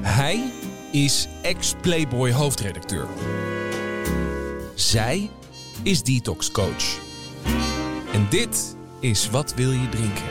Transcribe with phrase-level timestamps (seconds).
[0.00, 0.50] Hij
[0.92, 3.06] is ex-Playboy hoofdredacteur.
[4.74, 5.30] Zij
[5.82, 6.98] is detox coach.
[8.12, 10.24] En dit is Wat wil je drinken?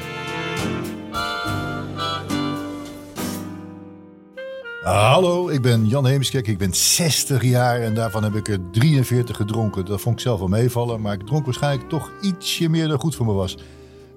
[4.84, 6.48] Hallo, ik ben Jan Heemskerk.
[6.48, 9.86] Ik ben 60 jaar en daarvan heb ik er 43 gedronken.
[9.86, 13.16] Dat vond ik zelf wel meevallen, maar ik dronk waarschijnlijk toch ietsje meer dan goed
[13.16, 13.58] voor me was.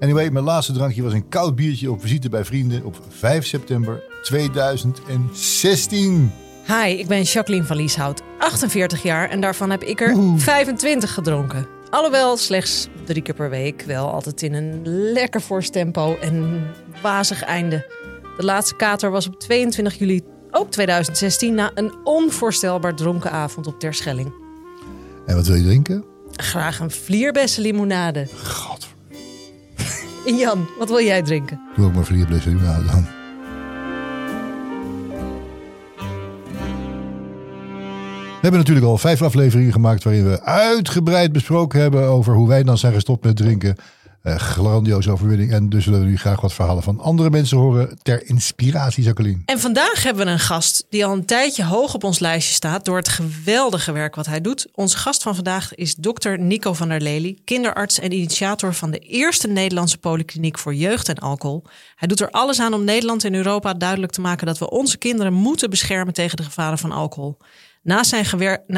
[0.04, 4.02] Anyway, mijn laatste drankje was een koud biertje op visite bij vrienden op 5 september
[4.22, 6.32] 2016.
[6.66, 11.66] Hi, ik ben Jacqueline van Lieshout, 48 jaar en daarvan heb ik er 25 gedronken.
[11.90, 14.80] Alhoewel slechts drie keer per week, wel altijd in een
[15.12, 16.66] lekker fors tempo en
[17.02, 17.86] wazig einde.
[18.36, 23.80] De laatste kater was op 22 juli, ook 2016, na een onvoorstelbaar dronken avond op
[23.80, 24.32] Terschelling.
[25.26, 26.04] En wat wil je drinken?
[26.32, 28.26] Graag een vlierbessenlimonade.
[28.42, 28.93] God,
[30.24, 31.60] Jan, wat wil jij drinken?
[31.76, 32.04] doe ook maar
[32.62, 33.06] nou dan.
[38.44, 42.62] We hebben natuurlijk al vijf afleveringen gemaakt waarin we uitgebreid besproken hebben over hoe wij
[42.62, 43.76] dan zijn gestopt met drinken.
[44.24, 45.52] Eh, grandioze overwinning.
[45.52, 49.42] En dus willen we nu graag wat verhalen van andere mensen horen ter inspiratie, Jacqueline.
[49.44, 52.84] En vandaag hebben we een gast die al een tijdje hoog op ons lijstje staat
[52.84, 54.68] door het geweldige werk wat hij doet.
[54.74, 58.98] Onze gast van vandaag is dokter Nico van der Lely, kinderarts en initiator van de
[58.98, 61.64] eerste Nederlandse polykliniek voor jeugd en alcohol.
[61.94, 64.98] Hij doet er alles aan om Nederland en Europa duidelijk te maken dat we onze
[64.98, 67.36] kinderen moeten beschermen tegen de gevaren van alcohol.
[67.84, 68.24] Naast zijn,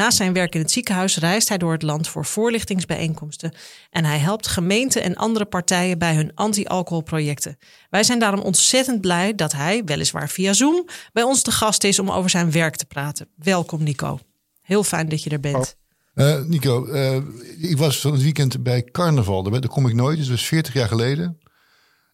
[0.07, 3.53] zijn werk in het ziekenhuis reist hij door het land voor voorlichtingsbijeenkomsten.
[3.89, 7.57] En hij helpt gemeenten en andere partijen bij hun anti-alcoholprojecten.
[7.89, 11.99] Wij zijn daarom ontzettend blij dat hij, weliswaar via Zoom, bij ons te gast is
[11.99, 13.27] om over zijn werk te praten.
[13.35, 14.19] Welkom Nico.
[14.61, 15.75] Heel fijn dat je er bent.
[16.13, 17.15] Eh, Nico, eh,
[17.57, 19.43] ik was van het weekend bij carnaval.
[19.43, 21.39] Daar, kom ik nooit, dus dat is 40 jaar geleden.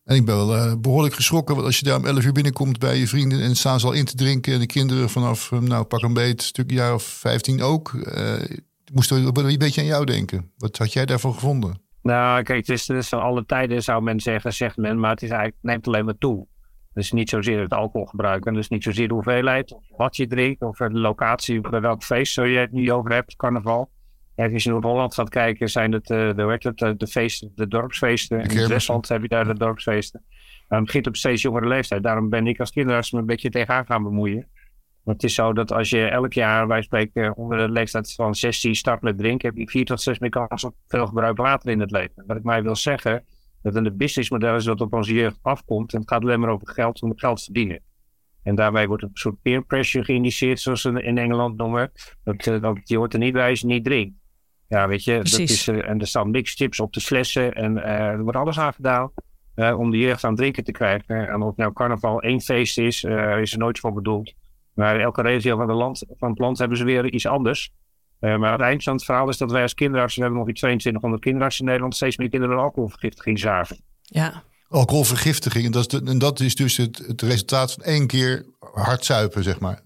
[0.04, 1.56] En ik ben wel eh, behoorlijk geschrokken.
[1.56, 3.92] Want als je daar om 11 uur binnenkomt bij je vrienden en staan ze al
[3.92, 4.54] in te drinken.
[4.54, 7.94] En de kinderen vanaf, eh, nou pak een beet, stuk jaar of 15 ook.
[7.94, 8.58] eh
[8.94, 10.52] moest er een beetje aan jou denken.
[10.58, 11.82] Wat had jij daarvan gevonden?
[12.02, 15.12] Nou, kijk, het is, het is van alle tijden zou men zeggen, zegt men, maar
[15.12, 16.48] het is eigenlijk, neemt alleen maar toe.
[16.94, 20.62] Dus niet zozeer het alcoholgebruik en dus niet zozeer de hoeveelheid, of wat je drinkt,
[20.62, 23.90] of de locatie, bij welk feest zo je het nu over hebt, carnaval.
[24.36, 28.38] Je in Noord-Holland gaat kijken, zijn het, eh, de, het, eh, de feesten, de dorpsfeesten.
[28.38, 28.74] En in kermissen.
[28.74, 30.24] Westland heb je daar de dorpsfeesten.
[30.68, 32.04] Maar het begint op steeds jongere leeftijd.
[32.04, 34.48] Daarom ben ik als kinderarts me een beetje tegenaan gaan bemoeien.
[35.04, 38.36] Want het is zo dat als je elk jaar, wij spreken onder de leeftijd van
[38.36, 41.70] 16 start met drinken, heb je 4 tot 6 meer kans op veel gebruik later
[41.70, 42.24] in het leven.
[42.28, 43.26] Wat ik mij wil zeggen,
[43.62, 46.50] dat in het businessmodel is dat op onze jeugd afkomt en het gaat alleen maar
[46.50, 47.80] over geld, om geld te verdienen.
[48.44, 51.92] En daarbij wordt een soort peer pressure geïndiceerd, zoals ze in Engeland noemen.
[52.24, 54.16] Dat, eh, dat je hoort er niet bij als je niet drinkt.
[54.74, 57.92] Ja, weet je, dat is, eh, en er staan mixtips op de flessen en eh,
[58.00, 59.12] er wordt alles aan gedaan
[59.56, 61.28] eh, om de jeugd aan het drinken te krijgen.
[61.28, 64.34] En of nou carnaval één feest is, eh, is er nooit voor bedoeld.
[64.74, 67.72] Maar elke regio van, de land, van het land hebben ze weer iets anders.
[68.20, 70.50] Eh, maar het eind van het verhaal is dat wij als kinderartsen, we hebben nog
[70.54, 73.78] die 2200 kinderartsen in Nederland, steeds meer kinderen alcoholvergiftiging zagen.
[74.02, 75.66] Ja, Alcoholvergiftiging.
[75.66, 79.06] En dat is, de- en dat is dus het, het resultaat van één keer hard
[79.06, 79.82] zuipen, zeg maar.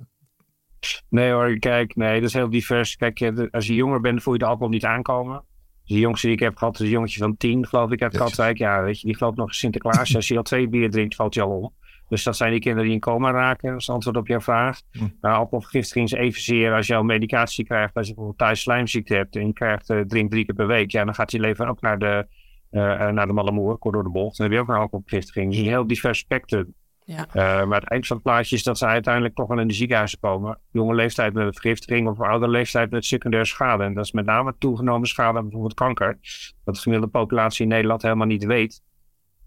[1.09, 2.95] Nee hoor, kijk, nee, dat is heel divers.
[2.95, 5.43] Kijk, als je jonger bent, voel je de alcohol niet aankomen.
[5.83, 8.17] Dus de jongste die ik heb gehad, is een jongetje van tien, geloof ik, uit.
[8.17, 8.57] Katwijk.
[8.57, 10.15] Ja, weet je, die gelooft nog in Sinterklaas.
[10.15, 11.73] Als je al twee bier drinkt, valt je al om.
[12.07, 14.81] Dus dat zijn die kinderen die in coma raken, het antwoord op jouw vraag.
[14.91, 15.07] Hm.
[15.21, 17.95] Maar alcoholvergiftiging is evenzeer als je al medicatie krijgt.
[17.95, 20.91] Als je bijvoorbeeld thuis slijmziekte hebt en je krijgt, eh, drink drie keer per week.
[20.91, 22.27] Ja, dan gaat je leven ook naar de,
[22.69, 24.38] eh, naar de malle moer, kort door de bocht.
[24.38, 25.49] Dan heb je ook een alcoholvergiftiging.
[25.49, 26.73] Dus een heel divers spectrum.
[27.07, 27.28] Ja.
[27.34, 29.73] Uh, maar het eind van het plaatje is dat ze uiteindelijk toch wel in de
[29.73, 30.59] ziekenhuizen komen.
[30.72, 33.84] Jonge leeftijd met een vergiftiging of oudere leeftijd met secundaire schade.
[33.84, 36.18] En dat is met name toegenomen schade aan bijvoorbeeld kanker.
[36.63, 38.81] Dat de gemiddelde populatie in Nederland helemaal niet weet.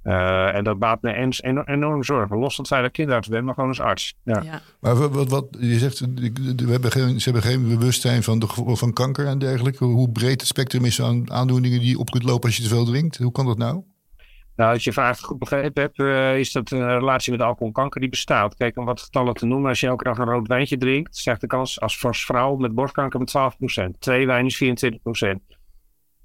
[0.04, 2.38] Uh, en dat baat me eno- enorm zorgen.
[2.38, 4.14] Los dat ik kinderarts ben, maar gewoon als arts.
[4.24, 4.42] Ja.
[4.42, 4.60] ja.
[4.80, 6.00] Maar wat, wat, wat je zegt,
[6.56, 9.84] we hebben geen, ze hebben geen bewustzijn van de gevolgen van kanker en dergelijke.
[9.84, 12.68] Hoe breed het spectrum is aan aandoeningen die je op kunt lopen als je te
[12.68, 13.16] veel drinkt.
[13.16, 13.82] Hoe kan dat nou?
[14.60, 17.72] Nou, als je vraag goed begrepen hebt, uh, is dat een relatie met alcohol en
[17.72, 18.54] kanker die bestaat.
[18.54, 19.68] Kijk, om wat getallen te noemen.
[19.68, 23.18] Als je elke dag een rood wijntje drinkt, zegt de kans als vrouw met borstkanker
[23.18, 23.34] met
[23.94, 23.98] 12%.
[23.98, 24.66] Twee wijn is 24%.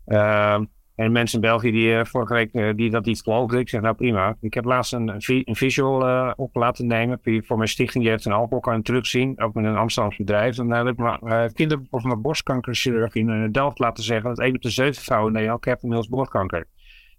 [0.06, 0.60] Uh,
[0.96, 3.82] en mensen in België die uh, vorige week uh, die dat niet geloofden, ik zeg
[3.82, 4.38] nou prima.
[4.42, 8.04] Ik heb laatst een, een visual op laten nemen voor mijn stichting.
[8.04, 10.58] Die heeft een alcohol kan terugzien, ook met een Amsterdamse bedrijf.
[10.58, 11.00] En daar heb
[11.50, 15.28] ik kinderen of mijn borstkankerchirurg in Delft laten zeggen dat 1 op de 7 vrouwen
[15.28, 16.68] in Nederland heeft inmiddels borstkanker.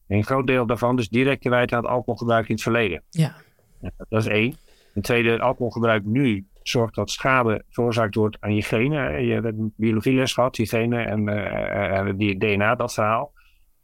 [0.09, 3.03] En een groot deel daarvan dus direct te wijten aan het alcoholgebruik in het verleden.
[3.11, 3.35] Ja.
[3.81, 4.57] ja dat is één.
[4.93, 9.25] Ten tweede, het alcoholgebruik nu zorgt dat schade veroorzaakt wordt aan je genen.
[9.27, 13.33] Je hebt een biologieles gehad, die genen en uh, uh, die DNA, dat verhaal.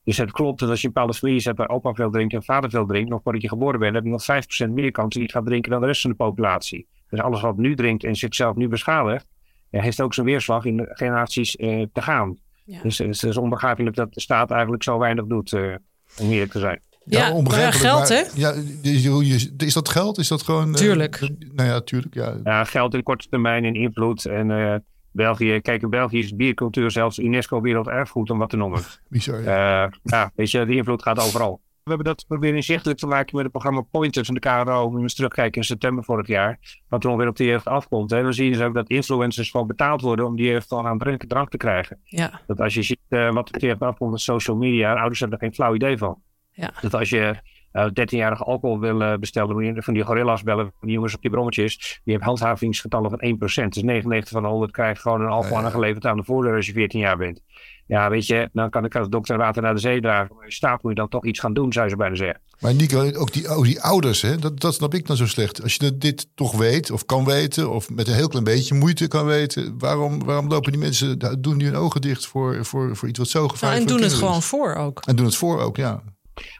[0.05, 2.43] Dus het klopt dat als je een bepaalde familie hebt waar opa veel drinkt en
[2.43, 4.25] vader veel drinkt, nog voordat je geboren bent, heb je nog
[4.69, 6.87] 5% meer kans dat je gaat drinken dan de rest van de populatie.
[7.09, 9.27] Dus alles wat nu drinkt en zichzelf nu beschadigt,
[9.71, 12.39] ja, heeft ook zijn weerslag in de generaties eh, te gaan.
[12.65, 12.83] Ja.
[12.83, 15.75] Dus het is onbegrijpelijk dat de staat eigenlijk zo weinig doet, eh,
[16.19, 16.81] om eerlijk te zijn.
[17.05, 18.59] Ja, onbegrijpelijk, maar geld, maar- hè?
[18.83, 20.19] Ja, is dat geld?
[20.19, 20.69] Is dat gewoon...
[20.69, 21.21] eh, Tuurlijk.
[21.21, 22.15] dat- nou ja, tuurlijk.
[22.15, 22.37] Ja.
[22.45, 24.25] Ja, geld in korte termijn en invloed.
[24.25, 24.75] En eh,
[25.11, 28.81] België, kijk, in België is biercultuur zelfs UNESCO Werelderfgoed, om wat te noemen.
[29.09, 29.43] Bizar.
[29.43, 29.85] Ja.
[29.85, 31.61] Eh, ja, weet je, die invloed gaat overal.
[31.83, 34.85] We hebben dat proberen inzichtelijk te maken met het programma Pointers van de KRO.
[34.89, 36.59] Moet je eens terugkijken in september vorig jaar.
[36.89, 38.11] Wat er ongeveer op de jeugd afkomt.
[38.11, 38.23] Hè.
[38.23, 40.99] Dan zie je dus ook dat influencers gewoon betaald worden om die jeugd al aan
[40.99, 42.01] drinken, drank te krijgen.
[42.05, 44.95] Ja, Dat als je ziet eh, wat er op de jeugd afkomt met social media,
[44.95, 46.23] ouders hebben er geen flauw idee van.
[46.51, 46.73] Ja.
[46.81, 47.37] Dat als je
[47.73, 51.31] eh 13-jarige alcohol wil eh, bestellen, je van die gorilla's bellen, die jongens op die
[51.31, 51.77] brommetjes.
[51.77, 53.69] Die hebben handhavingsgetallen van 1%.
[53.69, 55.67] Dus 99 van de 100 krijgt gewoon een alcohol Ja, ja.
[55.67, 57.41] aangeleverd aan de voordeur als je 14 jaar bent.
[57.87, 60.37] Ja, weet je, dan kan ik als dokter water naar de zee dragen.
[60.37, 62.41] Maar in staat moet je dan toch iets gaan doen, zou je bijna zeggen.
[62.61, 65.63] Maar Nico, ook die, ook die ouders, hè, dat, dat snap ik dan zo slecht.
[65.63, 69.09] Als je dit toch weet, of kan weten, of met een heel klein beetje moeite
[69.09, 72.97] kan weten, waarom, waarom lopen die mensen, daar doen die hun ogen dicht voor, voor,
[72.97, 74.45] voor iets wat zo nou, gevaarlijk en doen het gewoon is?
[74.45, 75.03] voor ook.
[75.07, 76.03] En doen het voor ook, ja.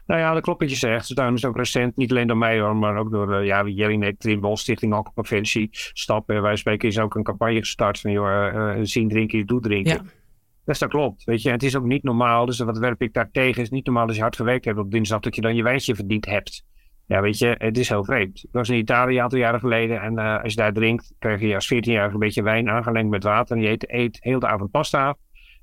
[0.05, 1.07] Nou ja, dat klopt wat je zegt.
[1.07, 3.45] Dus daarom is het ook recent, niet alleen door mij hoor, maar ook door uh,
[3.45, 6.31] ja, Jellinek, Trimbol, Stichting Alcoholpreventie, Stap.
[6.31, 9.63] Uh, wij spreken is ook een campagne gestart van joh, uh, zien drinken, je doet
[9.63, 9.93] drinken.
[9.93, 10.03] Ja.
[10.65, 11.47] Dus dat klopt, weet je.
[11.47, 14.07] En het is ook niet normaal, dus wat werp ik daar tegen, is niet normaal
[14.07, 16.65] als je hard gewerkt hebt op dinsdag, dat je dan je wijntje verdiend hebt.
[17.05, 18.43] Ja, weet je, het is heel vreemd.
[18.43, 21.41] Ik was in Italië een aantal jaren geleden en uh, als je daar drinkt, krijg
[21.41, 24.47] je als 14-jarige een beetje wijn aangelengd met water en je eet, eet heel de
[24.47, 25.15] avond pasta.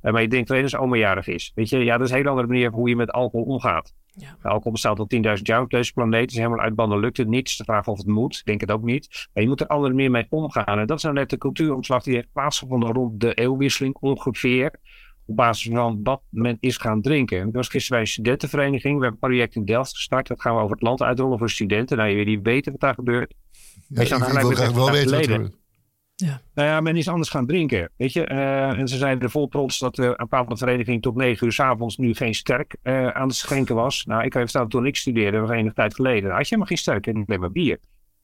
[0.02, 1.52] Uh, maar je denkt alleen als oma jarig is.
[1.54, 3.94] Weet je, ja, dat is een hele andere manier hoe je met alcohol omgaat.
[4.14, 4.36] Ja.
[4.42, 6.28] Alcohol bestaat al 10.000 jaar op deze planeet.
[6.28, 7.48] Dus helemaal uitbannen lukt het niet.
[7.48, 8.36] Is de vraag of het moet.
[8.36, 9.28] Ik denk het ook niet.
[9.32, 10.78] Maar je moet er andere meer mee omgaan.
[10.78, 14.74] En dat is nou net de cultuuromslag die heeft plaatsgevonden rond de eeuwwisseling ongeveer.
[15.26, 17.48] Op basis van wat men is gaan drinken.
[17.48, 18.98] Ik was gisteren bij een studentenvereniging.
[18.98, 20.26] We hebben een project in Delft gestart.
[20.26, 21.96] Dat gaan we over het land uitrollen voor studenten.
[21.96, 23.34] Nou, je die weten wat daar gebeurt.
[23.88, 25.58] ja ik, ik wil graag wel weten wat er gebeurt.
[26.20, 26.40] Ja.
[26.54, 27.90] Nou ja, men is anders gaan drinken.
[27.96, 31.52] Weet je, uh, en ze zeiden er vol trots dat bepaalde vereniging tot negen uur
[31.52, 34.04] s avonds nu geen sterk uh, aan het schenken was.
[34.04, 36.78] Nou, ik je vertellen, toen ik studeerde, nog enige tijd geleden, had je helemaal geen
[36.78, 37.78] sterk en alleen maar bier.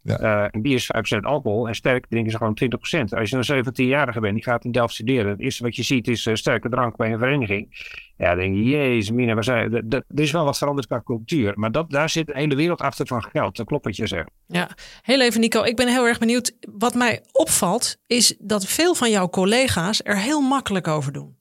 [0.07, 0.21] Ja.
[0.21, 3.19] Uh, en bier is 5% alcohol en sterk drinken ze gewoon 20%.
[3.19, 5.31] Als je een 17-jarige bent, die gaat in Delft studeren.
[5.31, 7.69] Het eerste wat je ziet is uh, sterke drank bij een vereniging.
[8.17, 11.53] Ja, dan denk je, jezus mina, we zijn, er is wel wat veranderd qua cultuur.
[11.57, 13.57] Maar dat, daar zit een hele wereld achter van geld.
[13.57, 14.31] Dat klopt wat je zegt.
[14.47, 14.71] Ja,
[15.03, 15.63] heel even Nico.
[15.63, 16.57] Ik ben heel erg benieuwd.
[16.79, 21.37] Wat mij opvalt, is dat veel van jouw collega's er heel makkelijk over doen.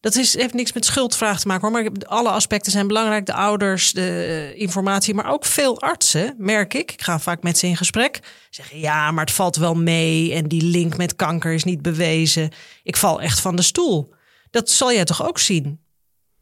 [0.00, 1.82] Dat is, heeft niks met schuldvraag te maken hoor.
[1.82, 3.26] Maar alle aspecten zijn belangrijk.
[3.26, 5.14] De ouders, de uh, informatie.
[5.14, 6.92] Maar ook veel artsen, merk ik.
[6.92, 8.20] Ik ga vaak met ze in gesprek.
[8.50, 10.34] Zeggen ja, maar het valt wel mee.
[10.34, 12.50] En die link met kanker is niet bewezen.
[12.82, 14.14] Ik val echt van de stoel.
[14.50, 15.80] Dat zal jij toch ook zien?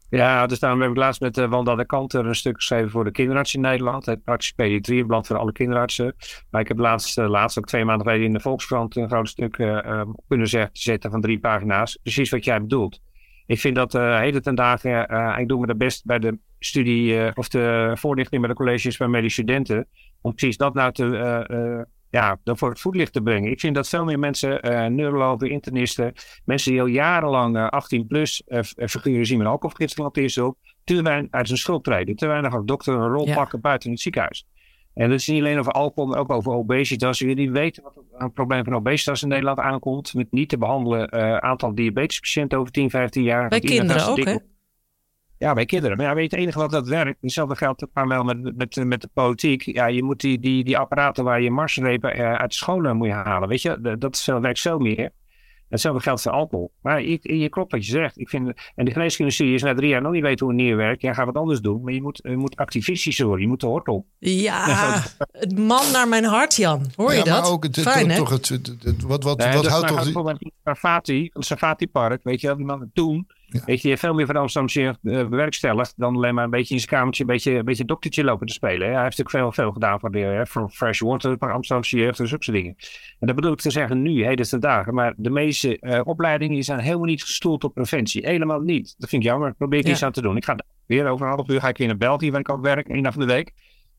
[0.09, 3.03] Ja, dus daarom heb ik laatst met uh, Wanda de Kanter een stuk geschreven voor
[3.03, 4.05] de kinderarts in Nederland.
[4.05, 6.15] Het praktische pediatrie, blad voor alle kinderartsen.
[6.49, 9.29] Maar ik heb laatst, uh, laatst ook twee maanden geleden in de Volkskrant een groot
[9.29, 11.97] stuk uh, kunnen zetten van drie pagina's.
[12.01, 12.99] Precies wat jij bedoelt.
[13.49, 16.37] Ik vind dat uh, hele ten dagen, uh, ik doe me dat best bij de
[16.59, 19.87] studie uh, of de voorlichting bij de colleges bij medische studenten.
[20.21, 23.51] Om precies dat nou te, ja, voor het voetlicht te brengen.
[23.51, 24.59] Ik vind dat veel meer mensen,
[24.95, 26.13] neurologen, internisten,
[26.45, 28.43] mensen die al jarenlang 18 plus
[28.75, 32.15] figuren zien met alcoholvergiftiging op de eerste hulp, te weinig uit zijn schuld treden.
[32.15, 33.35] Te weinig als dokter een rol ja.
[33.35, 34.45] pakken buiten het ziekenhuis.
[34.93, 37.19] En dat is niet alleen over alcohol, maar ook over obesitas.
[37.19, 40.13] Jullie weten wat het probleem van obesitas in Nederland aankomt.
[40.13, 43.47] Met niet te behandelen uh, aantal diabetespatiënten over 10, 15 jaar.
[43.47, 44.37] Bij kinderen ook, hè?
[45.37, 45.97] Ja, bij kinderen.
[45.97, 48.75] Maar ja, weet je, het enige wat dat werkt, hetzelfde geldt maar wel met, met,
[48.85, 49.61] met de politiek.
[49.61, 53.13] Ja, je moet die, die, die apparaten waar je marsrepen uh, uit scholen moet je
[53.13, 53.49] halen.
[53.49, 55.11] Weet je, dat is, werkt zo meer.
[55.69, 56.71] Hetzelfde geldt voor alcohol.
[56.81, 58.19] Maar je, je klopt wat je zegt.
[58.19, 60.75] Ik vind, en de geneeskindustrie is na drie jaar nog niet weten hoe het nieuw
[60.75, 61.01] werkt.
[61.01, 61.81] Ja, ga wat anders doen.
[61.83, 63.41] Maar je moet, je moet activistisch worden.
[63.41, 64.05] Je moet de hort op.
[64.19, 66.85] Ja, het man naar mijn hart, Jan.
[66.95, 67.41] Hoor je ja, dat?
[67.41, 69.89] Maar ook het, het, Fijn, toch het, het, het, wat, wat, nee, wat dus houdt
[69.89, 70.37] nou, toch...
[70.63, 73.27] Safati, het Safati Park, weet je wel, die man toen...
[73.51, 73.61] Ja.
[73.65, 76.79] Weet je, die heeft veel meer van Amsterdamse bewerkstelligd dan alleen maar een beetje in
[76.79, 78.87] zijn kamertje een beetje, een beetje doktertje lopen te spelen.
[78.87, 78.93] Hè.
[78.93, 82.19] Hij heeft natuurlijk veel, veel gedaan voor, de, hè, voor Fresh Water, voor Amsterdamse jeugd
[82.19, 82.75] en zulke dingen.
[83.19, 84.93] En dat bedoel ik te zeggen nu, heden ten dagen.
[84.93, 88.25] Maar de meeste uh, opleidingen zijn helemaal niet gestoeld op preventie.
[88.25, 88.95] Helemaal niet.
[88.97, 89.53] Dat vind ik jammer.
[89.53, 89.91] Probeer ik ja.
[89.91, 90.37] iets aan te doen.
[90.37, 92.61] Ik ga weer over een half uur ga ik weer naar België, waar ik ook
[92.61, 93.53] werk, één dag van de week.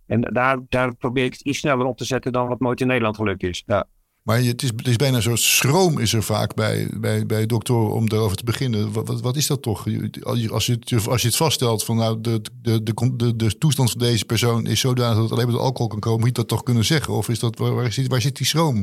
[0.07, 2.87] En daar, daar probeer ik het iets sneller op te zetten dan wat nooit in
[2.87, 3.63] Nederland gelukt is.
[3.67, 3.87] Ja.
[4.23, 7.47] Maar het is, het is bijna een soort schroom is er vaak bij, bij, bij
[7.47, 8.93] doktoren om daarover te beginnen.
[8.93, 9.87] Wat, wat, wat is dat toch?
[10.21, 13.91] Als je, het, als je het vaststelt van nou de, de, de, de, de toestand
[13.91, 16.35] van deze persoon is zodanig dat het alleen maar door alcohol kan komen, moet je
[16.35, 17.15] dat toch kunnen zeggen?
[17.15, 18.77] Of is dat, waar, waar, zit, waar zit die schroom?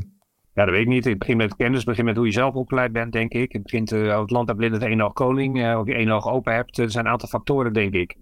[0.53, 1.06] Ja, dat weet ik niet.
[1.06, 3.51] Het begint met kennis, het begint met hoe je zelf opgeleid bent, denk ik.
[3.51, 6.10] Het begint uh, het land dat blind het één oog koning, uh, of je één
[6.10, 6.77] oog open hebt.
[6.77, 8.15] Er zijn een aantal factoren, denk ik.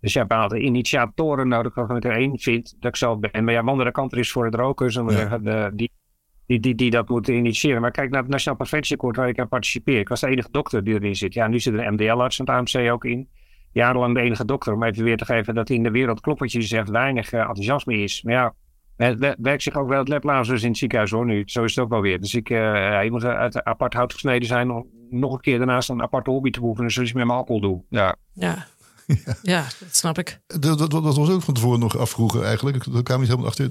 [0.00, 3.18] Dus je hebt een aantal initiatoren nodig waarvan ik er één vind dat ik zelf
[3.18, 3.44] ben.
[3.44, 5.18] Maar ja, de andere kant is voor het roken, zullen we Ja.
[5.18, 5.90] zeggen, de, die,
[6.48, 7.80] die, die, die dat moeten initiëren.
[7.80, 9.98] Maar kijk naar het Nationaal Preventieakkoord waar ik aan participeer.
[9.98, 11.34] Ik was de enige dokter die erin zit.
[11.34, 13.28] Ja, nu zit een MDL-arts van het AMC ook in.
[13.72, 16.20] Jarenlang de enige dokter, om even weer te geven dat in de wereld,
[16.52, 18.22] je zegt, weinig eh, enthousiasme is.
[18.22, 18.54] Maar ja,
[18.96, 21.42] het wer- werkt zich ook wel het leplazers in het ziekenhuis hoor nu.
[21.46, 22.20] Zo is het ook wel weer.
[22.20, 25.88] Dus ik, eh, je moet een apart hout gesneden zijn om nog een keer daarnaast
[25.88, 27.82] een aparte hobby te beoefenen zoals ik met mijn alcohol doe.
[27.88, 28.16] Ja.
[28.32, 28.66] Ja.
[29.42, 30.40] Ja, dat snap ik.
[30.46, 32.92] Dat, dat, dat was ook van tevoren nog afvroegen eigenlijk.
[32.92, 33.70] Daar kwam niet helemaal achter.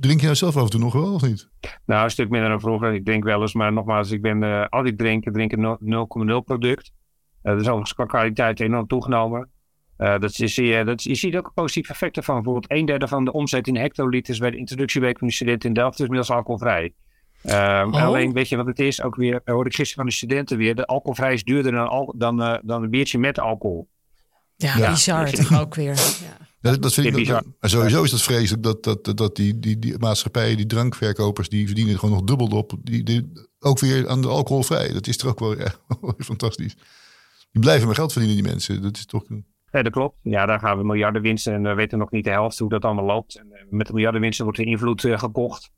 [0.00, 1.48] Drink je nou zelf af en toe nog wel of niet?
[1.86, 2.92] Nou, een stuk minder dan vroeger.
[2.92, 5.78] Ik drink wel eens, maar nogmaals, ik ben, eh als ik drink, drink ik een
[6.30, 6.92] 0,0 product.
[7.42, 9.48] Eh dat is overigens qua kwaliteit enorm toegenomen.
[9.96, 12.34] Eh, dat is, je, dat, je ziet ook een positief effect ervan.
[12.34, 15.74] Bijvoorbeeld een derde van de omzet in hectoliters bij de introductieweek van de studenten in
[15.74, 16.94] Delft is inmiddels alcoholvrij.
[17.42, 18.04] Ehm, Oh.
[18.04, 19.02] Alleen weet je wat het is?
[19.02, 20.74] Ook weer, hoorde ik gisteren van de studenten weer.
[20.74, 23.88] De alcoholvrij is duurder dan, al, dan, eh, dan een biertje met alcohol.
[24.56, 24.90] Ja, Ja.
[24.90, 25.94] bizar toch ook weer.
[26.24, 26.70] Ja.
[26.70, 29.98] Dat, dat vind ik, dat- sowieso is dat vreselijk dat, dat, dat, die, die, die
[29.98, 32.72] maatschappijen, die drankverkopers, die verdienen er gewoon nog dubbel op.
[32.82, 34.92] Die, die, ook weer aan de alcoholvrij.
[34.92, 35.72] Dat is toch ook wel ja,
[36.18, 36.74] fantastisch.
[37.52, 38.82] Die blijven maar geld verdienen, die mensen.
[38.82, 39.28] Dat is toch...
[39.28, 40.16] een- Ja, dat klopt.
[40.22, 42.84] Ja, daar gaan we miljarden winsten en we weten nog niet de helft hoe dat
[42.84, 43.36] allemaal loopt.
[43.38, 45.70] En, eh, met de miljarden winsten wordt de invloed eh, gekocht.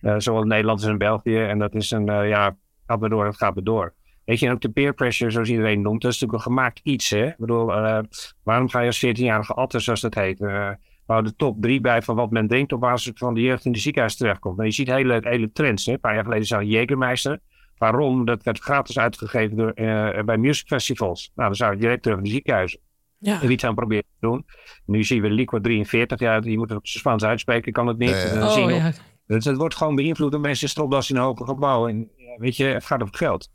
[0.00, 1.36] Eh, zowel in Nederland als in België.
[1.38, 2.56] En dat is een, eh, ja,
[2.86, 3.94] gaat maar door, het gaat maar door.
[4.30, 6.80] Weet je, en ook de peer pressure, zoals iedereen noemt, dat is natuurlijk een gemaakt
[6.82, 7.10] iets.
[7.10, 7.26] Hè?
[7.26, 7.98] Ik bedoel, eh,
[8.42, 10.70] waarom ga je als 14-jarige atten, zoals dat heet, eh
[11.06, 13.72] hou de top drie bij van wat men denkt op basis van de jeugd in
[13.72, 14.56] de ziekenhuis terechtkomt.
[14.56, 15.86] Nou, je ziet hele, hele trends.
[15.86, 15.92] Hè?
[15.92, 17.38] Een paar jaar geleden zag je Jägermeister.
[17.76, 18.24] Waarom?
[18.24, 21.30] Dat werd gratis uitgegeven door, eh, bij musicfestivals.
[21.34, 22.80] Nou, dan zou je direct terug in de ziekenhuizen
[23.18, 23.42] Ja.
[23.42, 24.46] er iets aan proberen te doen.
[24.86, 27.98] Nu zien we Liquid 43, ja, je moet het op zijn Spaans uitspreken, kan het
[27.98, 28.30] niet.
[28.32, 28.92] Ja, Oh, ja.
[29.26, 31.88] Dus het wordt gewoon beïnvloed door mensen stropdas in een hoge gebouw.
[31.88, 33.50] En weet je, het gaat over geld.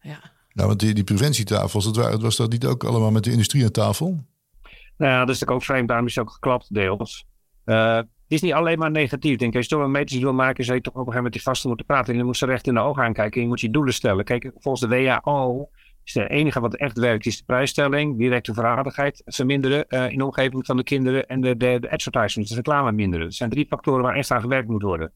[0.00, 0.20] Ja.
[0.52, 3.64] Nou, want die, die preventietafels, dat waren, was dat niet ook allemaal met de industrie
[3.64, 4.06] aan tafel?
[4.96, 7.26] Nou ja, dat is natuurlijk ook vreemd, daarom is het ook geklapt deels.
[7.64, 9.36] Eh, het is niet alleen maar negatief.
[9.36, 9.56] Denk, ik.
[9.56, 11.52] als je toch een meting wil maken, zou je toch op een gegeven moment die
[11.52, 12.12] gasten moeten praten.
[12.12, 14.24] En je moet ze recht in de ogen aankijken en je moet je doelen stellen.
[14.24, 15.68] Kijk, volgens de WHO
[16.04, 20.24] is het enige wat echt werkt, is de prijsstelling, directe verradigheid verminderen eh, in de
[20.24, 23.26] omgeving van de kinderen en de, de, de advertisement, de reclame minderen.
[23.26, 25.12] Dat zijn drie factoren waar echt aan gewerkt moet worden.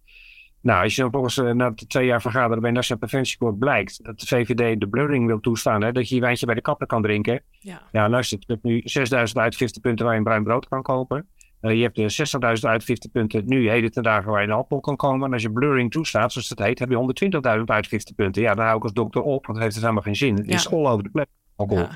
[0.65, 4.05] Nou, als je dan volgens uh, na de twee jaar vergaderen bij Nationaal Preventiecourt blijkt
[4.05, 6.87] dat de VVD de blurring wil toestaan, hè, dat je je wijntje bij de kapper
[6.87, 7.43] kan drinken.
[7.61, 7.83] Ja.
[7.93, 11.29] Ja, luister, je hebt nu 6000 uitgiftepunten waar je een bruin brood kan kopen.
[11.61, 14.97] Uh, je hebt de 60.000 uitgiftepunten nu, heden ten dagen, waar je een alcohol kan
[14.97, 15.27] komen.
[15.27, 18.43] En als je blurring toestaat, zoals het heet, heb je 120.000 uitgiftepunten.
[18.43, 20.37] Ja, dan hou ik als dokter op, want dat heeft dus helemaal geen zin.
[20.37, 20.55] Het Ja.
[20.55, 21.83] is all over de plek, alcohol.
[21.85, 21.91] Ja.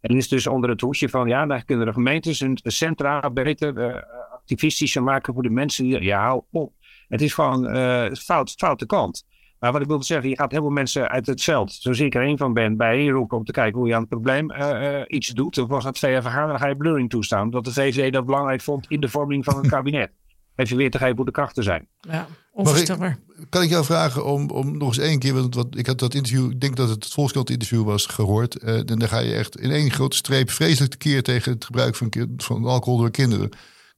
[0.00, 3.30] En het is dus onder het hoesje van, ja, dan kunnen de gemeentes hun centra
[3.30, 3.96] beter uh,
[4.32, 5.84] activistischer maken voor de mensen.
[5.84, 6.72] Die, ja, hou op.
[7.12, 9.24] Het is gewoon uh, fout, foute kant.
[9.58, 12.14] Maar wat ik wilde zeggen, je gaat heel veel mensen uit het veld, zoals ik
[12.14, 15.02] er één van ben, bijeenroepen om te kijken hoe je aan het probleem uh, uh,
[15.06, 15.58] iets doet.
[15.58, 17.42] Of was dat twee jaar vergaderen, dan ga je blurring toestaan.
[17.42, 20.10] Omdat de VVD dat belangrijk vond in de vorming van het kabinet.
[20.56, 21.88] Even weer te geven hoe de krachten zijn.
[22.00, 23.18] Ja, onvoorstelbaar.
[23.48, 26.14] Kan ik jou vragen om, om nog eens één keer, want wat, ik had dat
[26.14, 28.62] interview, ik denk dat het het Volkskrant interview was gehoord.
[28.62, 31.94] Uh, en dan ga je echt in één grote streep vreselijk tekeer tegen het gebruik
[31.94, 33.50] van, van alcohol door kinderen.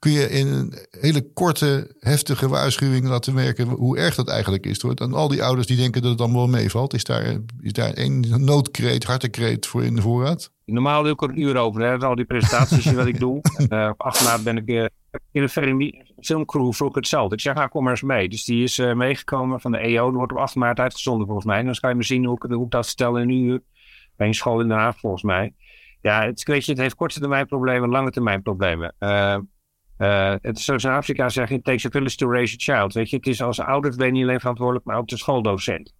[0.05, 4.83] Kun je in een hele korte, heftige waarschuwing laten merken hoe erg dat eigenlijk is.
[4.83, 4.95] Hoor.
[4.95, 8.45] En al die ouders die denken dat het allemaal meevalt, is daar, is daar één
[8.45, 10.53] noodkreet, hartekreet voor in de voorraad?
[10.65, 13.41] Normaal doe ik er een uur over, hè, al die presentaties wat ik doe.
[13.69, 14.85] Uh, op 8 maart ben ik uh,
[15.33, 17.35] in een filmcrew vroeg hetzelfde.
[17.35, 18.29] Ik zeg, nou, kom maar eens mee.
[18.29, 20.09] Dus die is uh, meegekomen van de EO.
[20.09, 21.59] Die wordt op 8 maart uitgezonden volgens mij.
[21.59, 23.63] En dan kan je me zien hoe ik, hoe ik dat stel in een uur.
[24.17, 25.55] Bij een school in Den Haag volgens mij.
[26.01, 28.95] Ja, het, weet je, het heeft korte termijn problemen, lange termijn problemen.
[29.97, 32.93] Het is zoals in Afrika zeggen, it takes a village to raise a child.
[32.93, 35.95] Weet je, het is als ouder ben je niet alleen verantwoordelijk, maar ook de schooldocent.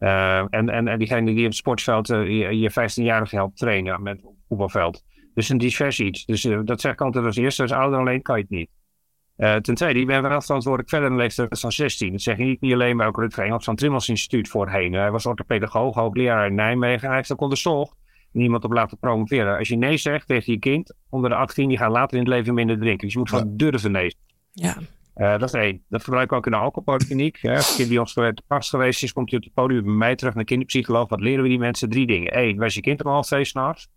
[0.00, 4.02] Uh, en, en, en diegene die op het sportveld uh, je, je 15-jarige helpt trainen
[4.02, 5.02] met voetbalveld.
[5.34, 6.24] Dus een divers iets.
[6.24, 7.62] Dus dat zeg ik altijd als eerste.
[7.62, 8.70] Als ouder alleen kan je het niet.
[9.64, 12.12] Ten tweede, je bent wel verantwoordelijk verder in de leeftijd van 16.
[12.12, 14.92] Dat zeg je niet, alleen, maar ook Rutger Engels van het Instituut voorheen.
[14.92, 17.08] Hij was orthopedagoog, hoogleraar in Nijmegen.
[17.08, 17.96] Hij heeft ook onderzocht
[18.32, 19.58] niemand op laten promoveren.
[19.58, 22.32] Als je nee zegt tegen je kind onder de 18, die gaat later in het
[22.32, 23.04] leven minder drinken.
[23.04, 24.16] Dus je moet gewoon durven nee.
[24.52, 24.76] Ja.
[25.16, 25.82] Uh, dat is één.
[25.88, 27.38] Dat gebruiken we ook in de alcoholpolitiek.
[27.42, 30.16] Een kind die ons te gast geweest is, komt hij op het podium bij mij
[30.16, 31.08] terug naar kinderpsycholoog.
[31.08, 31.88] Wat leren we die mensen?
[31.88, 32.38] Drie dingen.
[32.38, 33.88] Eén, was je kind om half twee s'nachts?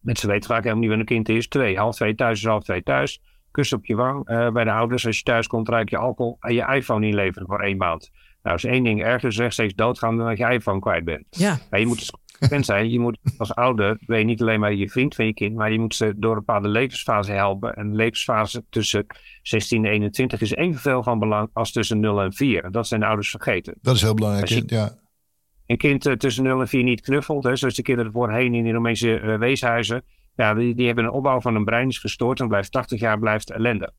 [0.00, 1.48] Mensen weten vaak helemaal niet waar een kind is.
[1.48, 3.20] Twee, half twee thuis is half twee thuis.
[3.50, 5.06] Kus op je wang uh, bij de ouders.
[5.06, 8.10] Als je thuis komt, ruik je alcohol en je iPhone inleveren voor één maand.
[8.42, 11.26] Nou, als één ding ergens rechtstreeks doodgaan, dan dat je iPhone kwijt bent.
[11.30, 11.58] Ja.
[11.70, 12.12] Maar je moet
[12.60, 12.90] zijn.
[12.90, 15.72] Je moet als ouder, ben je niet alleen maar je vriend van je kind, maar
[15.72, 17.74] je moet ze door een bepaalde levensfase helpen.
[17.74, 19.06] En de levensfase tussen
[19.42, 22.64] 16 en 21 is evenveel van belang als tussen 0 en 4.
[22.64, 23.74] En dat zijn de ouders vergeten.
[23.80, 24.48] Dat is heel belangrijk.
[24.48, 24.98] Je, ja.
[25.66, 28.64] Een kind uh, tussen 0 en 4 niet knuffelt, hè, zoals de kinderen voorheen in
[28.64, 30.04] de Romeinse uh, weeshuizen.
[30.34, 33.18] Ja, die, die hebben een opbouw van een brein is gestoord en blijft 80 jaar
[33.18, 33.92] blijft ellende.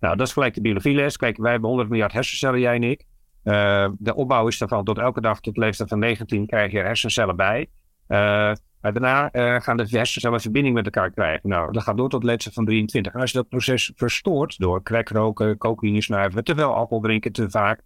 [0.00, 1.16] Nou, dat is gelijk de biologieles.
[1.16, 3.06] Kijk, wij hebben 100 miljard hersencellen, jij en ik.
[3.44, 7.36] Uh, de opbouw is daarvan tot elke dag tot leeftijd van 19 krijg je hersencellen
[7.36, 7.66] bij.
[8.08, 11.48] Uh, maar daarna uh, gaan de hersencellen verbinding met elkaar krijgen.
[11.48, 13.14] Nou, dat gaat door tot leeftijd van 23.
[13.14, 17.32] En als je dat proces verstoort door crack roken, cocaïne snuiven, te veel alcohol drinken,
[17.32, 17.82] te vaak.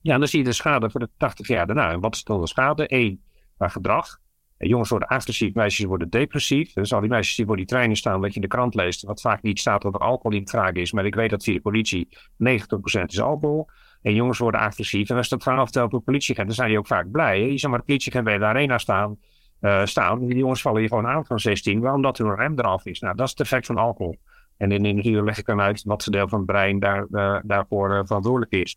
[0.00, 1.90] Ja, dan zie je de schade voor de 80 jaar daarna.
[1.90, 2.84] En wat is dan de schade?
[2.86, 3.22] Eén,
[3.56, 4.18] qua gedrag.
[4.58, 6.72] Jongens worden agressief, meisjes worden depressief.
[6.72, 9.02] Dus al die meisjes die voor die treinen staan, wat je in de krant leest,
[9.02, 10.92] wat vaak niet staat dat er alcohol in het is.
[10.92, 12.16] Maar ik weet dat via de politie 90%
[13.06, 13.68] is alcohol.
[14.06, 15.10] En jongens worden agressief.
[15.10, 15.46] En als dat
[15.76, 17.50] op de politieagent, dan zijn die ook vaak blij.
[17.50, 19.18] Je zou maar de politieagent bij de arena staan.
[19.60, 20.26] Uh, staan.
[20.26, 23.00] Die jongens vallen hier gewoon aan van 16, maar omdat er een rem eraf is.
[23.00, 24.16] Nou, dat is het effect van alcohol.
[24.56, 27.06] En in de interview leg ik dan uit wat voor deel van het brein daar,
[27.10, 28.76] uh, daarvoor uh, verantwoordelijk is.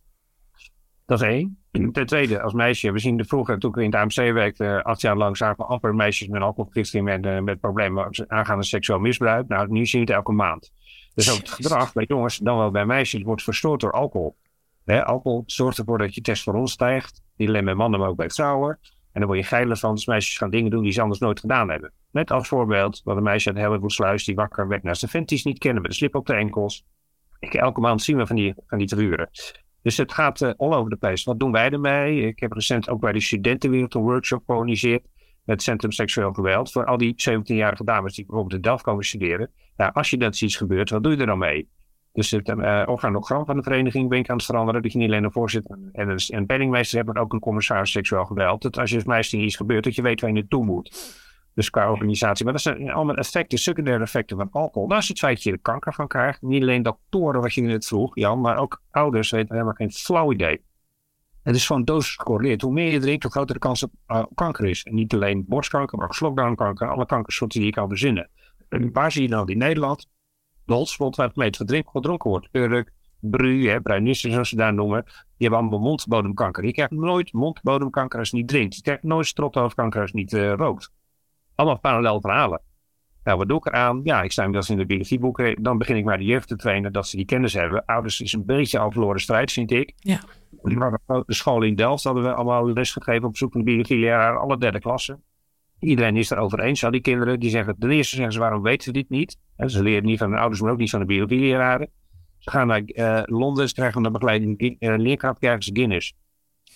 [1.06, 1.58] Dat is één.
[1.92, 5.02] Ten tweede, als meisje, we zien de vroeger, toen ik in het AMC werkte, acht
[5.02, 9.48] jaar lang zagen we amper meisjes met alcoholvergiftiging uh, met problemen aangaande seksueel misbruik.
[9.48, 10.72] Nou, nu zien we het elke maand.
[11.14, 14.36] Dus ook het gedrag bij jongens, dan wel bij meisjes, wordt verstoord door alcohol.
[14.90, 17.24] Hè, alcohol zorgt ervoor dat je testosteron stijgt.
[17.36, 18.80] Niet alleen bij mannen, maar ook bij vrouwen.
[19.12, 21.40] En dan word je geiler van als meisjes gaan dingen doen die ze anders nooit
[21.40, 21.94] gedaan hebben.
[22.12, 25.58] Net als voorbeeld, wat een meisje uit Sluis die wakker werd naast de vent niet
[25.58, 26.86] kennen met een slip op de enkels.
[27.40, 29.30] Ik, elke maand zien we van die, van die teruren.
[29.82, 31.30] Dus het gaat uh, all over the place.
[31.30, 32.22] Wat doen wij ermee?
[32.22, 35.02] Ik heb recent ook bij de studentenwereld een workshop georganiseerd.
[35.04, 36.72] Met het Centrum Seksueel Geweld.
[36.72, 39.52] Voor al die 17-jarige dames die bijvoorbeeld in Delft komen studeren.
[39.76, 41.70] Nou, als je dat iets gebeurt, wat doe je er dan mee?
[42.20, 44.82] Dus het uh, organogram van de vereniging ben ik aan het veranderen.
[44.82, 48.26] Dat je niet alleen een voorzitter en een, penningmeester hebt, maar ook een commissaris seksueel
[48.26, 48.62] geweld.
[48.62, 51.18] Dat als je als meisje iets gebeurt, dat je weet waar je naartoe moet.
[51.54, 52.44] Dus qua organisatie.
[52.44, 54.88] Maar dat zijn allemaal effecten, secundaire effecten van alcohol.
[54.88, 56.42] Dat is het feit dat je er kanker van krijgt.
[56.42, 60.32] Niet alleen doktoren, wat je net vroeg, Jan, maar ook ouders weten helemaal geen flauw
[60.32, 60.62] idee.
[61.44, 62.62] Het is gewoon dosis gecorreleerd.
[62.62, 64.84] Hoe meer je drinkt, hoe groter de kans op uh, kanker is.
[64.84, 66.90] En niet alleen borstkanker, maar ook slokdarmkanker.
[66.90, 68.30] Alle kankersoorten die je kan verzinnen.
[68.70, 70.08] En waar zie je nou in Nederland?
[70.74, 72.50] Hotspot waar het meest gedronken wordt.
[72.52, 75.04] Urk, Bru, bruinissen zoals ze daar noemen.
[75.04, 76.66] Die hebben allemaal mondbodemkanker.
[76.66, 78.76] Je krijgt nooit mondbodemkanker als je niet drinkt.
[78.76, 80.92] Je krijgt nooit strothoofdkanker als je niet uh, rookt.
[81.56, 82.62] Allemaal parallel verhalen.
[83.24, 84.02] Nou, wat doe ik eraan?
[84.04, 85.64] Ja, ik sta inmiddels in de biologieboeken.
[85.64, 87.86] Dan begin ik maar de jeugd te trainen dat ze die kennis hebben.
[87.86, 89.94] Ouders is een beetje al verloren strijd, vind ik.
[89.96, 90.20] Ja.
[90.62, 94.80] De school in Delft hadden we allemaal les gegeven op zoek naar biologieleraar, alle derde
[94.80, 95.24] klassen.
[95.80, 96.84] Iedereen is erover eens.
[96.84, 99.38] Al die kinderen die zeggen, ten eerste zeggen ze, waarom weten ze dit niet?
[99.66, 101.90] Ze leren niet van hun ouders, maar ook niet van de biologieleraren.
[102.38, 106.14] Ze gaan naar uh, Londen, ze krijgen een begeleiding, uh, leerkracht krijgen ze Guinness.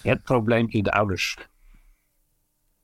[0.02, 1.38] Het probleem is de ouders.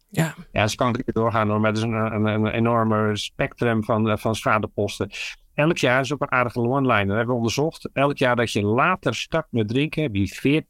[0.09, 0.35] Ja.
[0.51, 4.19] Ja, ze kan niet doorgaan hoor, maar het is een, een, een enorme spectrum van,
[4.19, 5.09] van schadeposten.
[5.53, 7.05] Elk jaar is ook een aardige one-liner.
[7.05, 7.89] Dat hebben we onderzocht.
[7.93, 10.61] Elk jaar dat je later start met drinken, heb je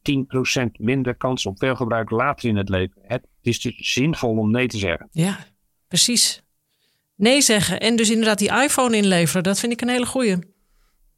[0.58, 3.02] 14% minder kans op veel gebruik later in het leven.
[3.02, 5.08] Het is dus zinvol om nee te zeggen.
[5.10, 5.38] Ja,
[5.88, 6.42] precies.
[7.14, 10.38] Nee zeggen en dus inderdaad die iPhone inleveren, dat vind ik een hele goeie.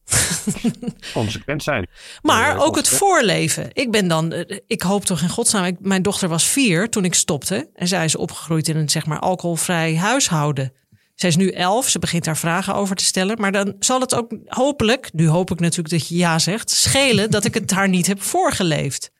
[1.12, 1.88] Consequent zijn.
[2.22, 3.70] Maar ook het voorleven.
[3.72, 4.32] Ik ben dan,
[4.66, 5.64] ik hoop toch in godsnaam.
[5.64, 7.70] Ik, mijn dochter was vier toen ik stopte.
[7.74, 10.72] En zij is opgegroeid in een zeg maar alcoholvrij huishouden.
[11.14, 13.40] Zij is nu elf, ze begint daar vragen over te stellen.
[13.40, 17.30] Maar dan zal het ook hopelijk, nu hoop ik natuurlijk dat je ja zegt, schelen
[17.30, 19.10] dat ik het haar niet heb voorgeleefd.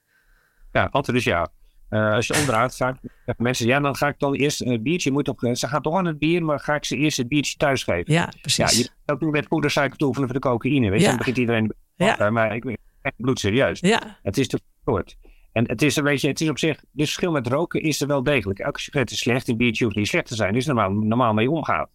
[0.72, 1.48] Ja, altijd is ja.
[1.92, 2.98] Uh, als je onderuit gaat,
[3.36, 5.10] mensen, ja, dan ga ik dan eerst een biertje.
[5.10, 7.56] Moet op, ze gaat toch aan het bier, maar ga ik ze eerst het biertje
[7.56, 8.12] thuis geven?
[8.12, 8.78] Ja, precies.
[8.78, 10.90] Ja, je ook niet met poedersuiker toevoegen voor de cocaïne.
[10.90, 11.72] Weet je, dan begint iedereen.
[11.96, 12.30] Ja.
[12.30, 13.80] Maar ik ben echt bloedserieus.
[13.80, 14.18] Ja.
[14.22, 15.16] Het is te kort.
[15.52, 18.06] En het is, weet je, het is op zich, het verschil met roken is er
[18.06, 18.58] wel degelijk.
[18.58, 20.52] Elke sigaret is slecht, een biertje hoeft niet slecht te zijn.
[20.52, 21.90] Dus normaal, normaal mee omgaat.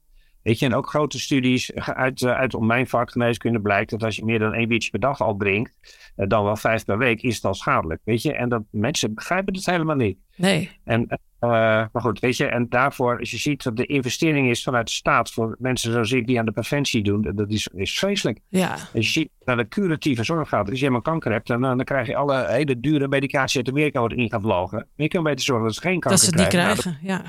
[0.48, 4.16] Weet je, en ook grote studies uit, uit om mijn vak geneeskunde blijkt dat als
[4.16, 5.74] je meer dan één biertje per dag al drinkt,
[6.16, 8.02] dan wel vijf per week, is het al schadelijk.
[8.04, 10.18] Weet je, en dat mensen begrijpen het helemaal niet.
[10.36, 10.72] Nee.
[10.84, 14.64] En, uh, maar goed, weet je, en daarvoor, als je ziet dat de investering is
[14.64, 18.00] vanuit de staat voor mensen zoals ik die aan de preventie doen, dat is, is
[18.00, 18.40] vreselijk.
[18.48, 18.72] Ja.
[18.72, 21.84] Als je ziet naar de curatieve zorg gaat, als je helemaal kanker hebt, dan, dan
[21.84, 24.78] krijg je alle hele dure medicatie uit Amerika wordt ingevlogen.
[24.78, 26.78] Maar je kan beter zorgen dat ze geen kanker Dat ze het niet krijgen.
[26.78, 27.22] krijgen, ja.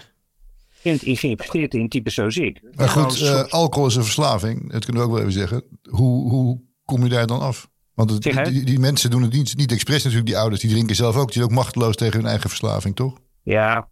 [0.88, 2.60] In, in geïnvesteerd in types zoals ik.
[2.74, 4.72] Maar goed, Nou, eh, alcohol is een verslaving.
[4.72, 5.62] Dat kunnen we ook wel even zeggen.
[5.90, 7.70] Hoe, hoe kom je daar dan af?
[7.94, 8.50] Want het- Zeg, hè?
[8.50, 10.26] die, die mensen doen het niet, niet expres natuurlijk.
[10.26, 11.24] Die ouders die drinken zelf ook.
[11.26, 13.18] Die zijn ook machteloos tegen hun eigen verslaving, toch?
[13.42, 13.88] Ja,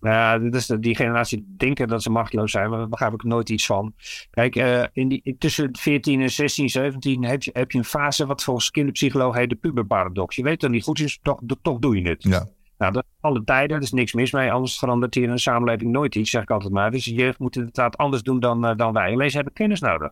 [0.00, 3.12] nou ja, dit is de- die generatie denken dat ze machteloos zijn, maar daar begrijp
[3.12, 3.94] ik nooit iets van.
[4.30, 8.26] Kijk, eh, in die, tussen 14 en 16, 17 heb je, heb je een fase
[8.26, 10.36] wat volgens kinderpsycholoog heet de puberparadox.
[10.36, 12.22] Je weet dat het niet goed is, toch, toch doe je het.
[12.22, 12.48] Ja.
[12.82, 15.90] Nou, dat alle tijden, er is niks mis mee, anders verandert hier in een samenleving
[15.90, 16.90] nooit iets, zeg ik altijd maar.
[16.90, 19.12] Dus de jeugd moet inderdaad anders doen dan, eh, dan wij.
[19.12, 20.10] Alleen ze hebben kennis nodig.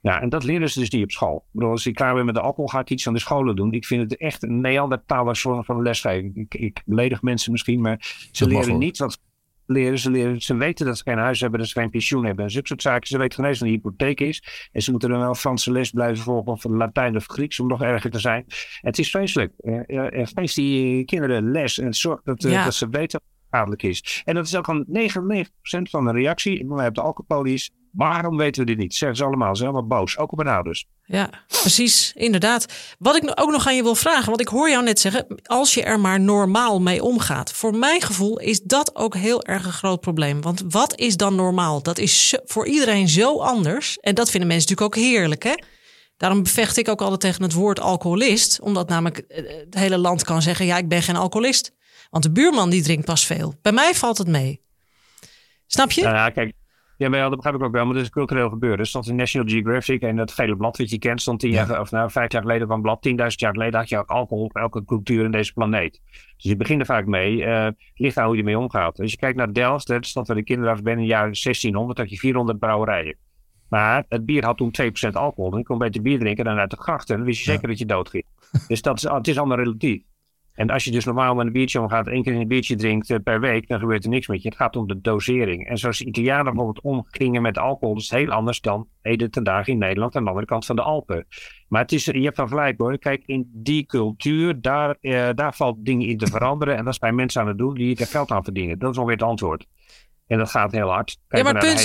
[0.00, 1.36] Ja, en dat leren ze dus niet op school.
[1.36, 3.56] Ik bedoel, als ik klaar ben met de alcohol, ga ik iets aan de scholen
[3.56, 3.72] doen.
[3.72, 6.36] Ik vind het echt een Neandertalers vorm van lesgeving.
[6.36, 7.96] Ik, ik beledig mensen misschien, maar
[8.32, 9.20] ze Dat leren niet wat
[9.66, 9.98] leren.
[9.98, 10.40] Ze, leren.
[10.40, 12.44] ze weten dat ze geen huis hebben, dat ze geen pensioen hebben.
[12.44, 13.08] En zulke soort zaken.
[13.08, 14.68] Ze weten geen eens wat een hypotheek is.
[14.72, 17.82] En ze moeten dan wel Franse les blijven volgen of Latijn of Grieks om nog
[17.82, 18.44] erger te zijn.
[18.80, 19.52] het is vreselijk.
[20.34, 24.22] Geef die kinderen les en zorg dat, dat ze weten wat is.
[24.24, 25.46] En dat is ook al 99%
[25.82, 26.64] van de reactie.
[26.64, 28.94] Maar de alcoholpolies Waarom weten we dit niet?
[28.94, 29.56] Zeggen ze allemaal.
[29.56, 30.18] Ze zijn allemaal boos.
[30.18, 30.86] Ook op mijn ouders.
[31.04, 32.12] Ja, precies.
[32.14, 32.66] Inderdaad.
[32.98, 34.26] Wat ik ook nog aan je wil vragen.
[34.26, 35.40] Want ik hoor jou net zeggen.
[35.42, 37.52] Als je er maar normaal mee omgaat.
[37.52, 40.40] Voor mijn gevoel is dat ook heel erg een groot probleem.
[40.40, 41.82] Want wat is dan normaal?
[41.82, 43.98] Dat is voor iedereen zo anders.
[43.98, 45.42] En dat vinden mensen natuurlijk ook heerlijk.
[45.42, 45.54] Hè?
[46.16, 48.60] Daarom bevecht ik ook altijd tegen het woord alcoholist.
[48.60, 50.66] Omdat namelijk eh, het hele land kan zeggen.
[50.66, 51.72] Ja, ik ben geen alcoholist.
[52.10, 53.54] Want de buurman die drinkt pas veel.
[53.62, 54.64] Bij mij valt het mee.
[55.66, 56.02] Snap je?
[56.02, 56.52] Nou ja, kijk,
[56.96, 58.78] ja, maar ja, dat begrijp ik ook wel, maar dat is cultureel gebeuren.
[58.78, 61.80] Er stond in National Geographic en dat gele blad wat je kent, stond tien jaar,
[61.80, 63.02] of nou, vijf jaar geleden van blad.
[63.02, 66.00] Tienduizend jaar geleden had je ook alcohol op elke cultuur in deze planeet.
[66.10, 69.00] Dus je begint er vaak mee, uh, ligt aan hoe je ermee omgaat.
[69.00, 71.34] Als je kijkt naar Delft, de stad waar de kinderen af ben in de jaren
[71.42, 73.16] 1600, had je 400 brouwerijen.
[73.68, 75.50] Maar het bier had toen 2% alcohol.
[75.50, 77.16] Dan kon je beter bier drinken dan uit de grachten.
[77.16, 78.24] Dan wist je zeker dat je dood ging.
[78.68, 80.02] Dus dat is, het is allemaal relatief.
[80.56, 83.18] En als je dus normaal met een biertje omgaat, één keer een biertje drinkt eh,
[83.24, 84.48] per week, dan gebeurt er niks met je.
[84.48, 85.68] Het gaat om de dosering.
[85.68, 89.72] En zoals de Italianen bijvoorbeeld omgingen met alcohol, is heel anders dan heden ten dagen
[89.72, 91.26] in Nederland aan de andere kant van de Alpen.
[91.68, 92.98] Maar het is, je hebt van gelijk hoor.
[92.98, 96.76] Kijk, in die cultuur, daar, eh, daar valt dingen in te veranderen.
[96.76, 98.78] En dat is bij mensen aan het doen die er geld aan verdienen.
[98.78, 99.66] Dat is ongeveer het antwoord.
[100.26, 101.16] En dat gaat heel hard.
[101.28, 101.84] ja, maar punt,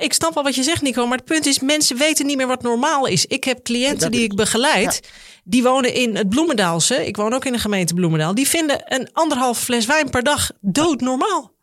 [0.00, 1.06] ik snap wel wat je zegt, Nico.
[1.06, 3.26] Maar het punt is, mensen weten niet meer wat normaal is.
[3.26, 5.12] Ik heb cliënten die ik begeleid.
[5.44, 7.06] Die wonen in het Bloemendaalse.
[7.06, 8.34] Ik woon ook in de gemeente Bloemendaal.
[8.34, 11.58] Die vinden een anderhalf fles wijn per dag doodnormaal.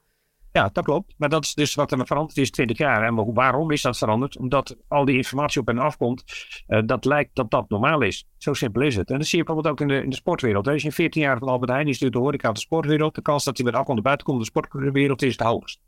[0.52, 1.14] Ja, dat klopt.
[1.18, 3.04] Maar dat is dus wat er veranderd is 20 jaar.
[3.04, 4.38] En waarom is dat veranderd?
[4.38, 6.24] Omdat al die informatie op hen afkomt.
[6.68, 8.26] Uh, dat lijkt dat dat normaal is.
[8.38, 9.10] Zo simpel is het.
[9.10, 10.68] En dat zie je bijvoorbeeld ook in de, in de sportwereld.
[10.68, 13.16] Als je 14 jaar van Albert Heijn stuurt de horeca de sportwereld.
[13.16, 15.80] De kans dat hij met alcohol naar buiten komt in de sportwereld is het hoogst.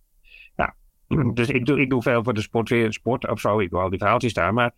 [1.33, 3.59] Dus ik doe, ik doe veel voor de sport, sport of zo.
[3.59, 4.53] Ik wil al die verhaaltjes daar.
[4.53, 4.73] Maar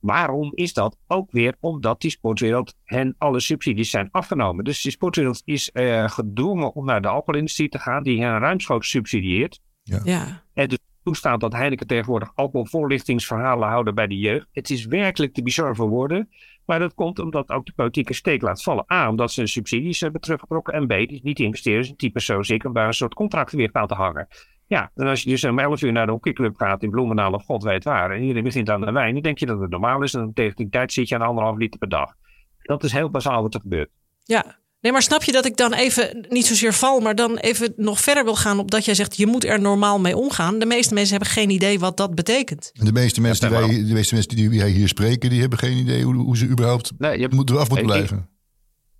[0.00, 0.96] waarom is dat?
[1.06, 4.64] Ook weer omdat die sportwereld hen alle subsidies zijn afgenomen.
[4.64, 8.90] Dus die sportwereld is uh, gedwongen om naar de alcoholindustrie te gaan, die hen ruimschoots
[8.90, 9.60] subsidieert.
[9.82, 10.00] Ja.
[10.04, 10.42] ja.
[10.54, 14.48] En dus toestaat dat Heineken tegenwoordig alcoholvoorlichtingsverhalen houden bij de jeugd.
[14.52, 16.28] Het is werkelijk te bizar voor woorden.
[16.66, 18.84] Maar dat komt omdat ook de politieke steek laat vallen.
[18.92, 20.74] A, omdat ze hun subsidies hebben teruggetrokken.
[20.74, 23.68] En B, die niet investeren in types zoals ik om daar een soort contracten weer
[23.72, 24.28] aan te hangen.
[24.70, 27.44] Ja, en als je dus om 11 uur naar de hockeyclub gaat in Bloemendaal of
[27.44, 28.10] god weet waar.
[28.10, 29.12] En iedereen begint aan de wijn.
[29.12, 30.14] Dan denk je dat het normaal is.
[30.14, 32.14] En dan tegen die tijd zit je aan anderhalf liter per dag.
[32.62, 33.90] Dat is heel bazaal wat er gebeurt.
[34.24, 37.72] Ja, Nee, maar snap je dat ik dan even niet zozeer val, maar dan even
[37.76, 40.58] nog verder wil gaan op dat jij zegt je moet er normaal mee omgaan.
[40.58, 42.70] De meeste mensen hebben geen idee wat dat betekent.
[42.72, 45.76] De meeste mensen, die, wij, de meeste mensen die wij hier spreken, die hebben geen
[45.76, 48.28] idee hoe, hoe ze überhaupt nee, je, moeten af moeten blijven.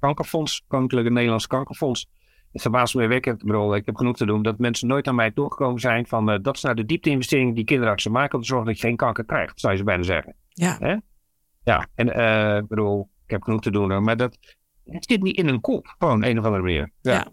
[0.00, 2.06] Kankerfonds, Koninklijke Nederlands Kankerfonds.
[2.52, 3.40] Het verbaast me wekkend.
[3.40, 6.30] Ik bedoel, ik heb genoeg te doen dat mensen nooit aan mij toegekomen zijn van
[6.30, 8.96] uh, dat is nou de diepte-investering die kinderartsen maken om te zorgen dat je geen
[8.96, 10.34] kanker krijgt, zou je ze bijna zeggen.
[10.48, 10.76] Ja.
[10.78, 10.96] Hè?
[11.64, 14.38] Ja, en uh, ik bedoel, ik heb genoeg te doen, maar dat
[14.84, 16.92] het zit niet in een kop, gewoon een of andere manier.
[17.00, 17.12] Ja.
[17.12, 17.26] ja.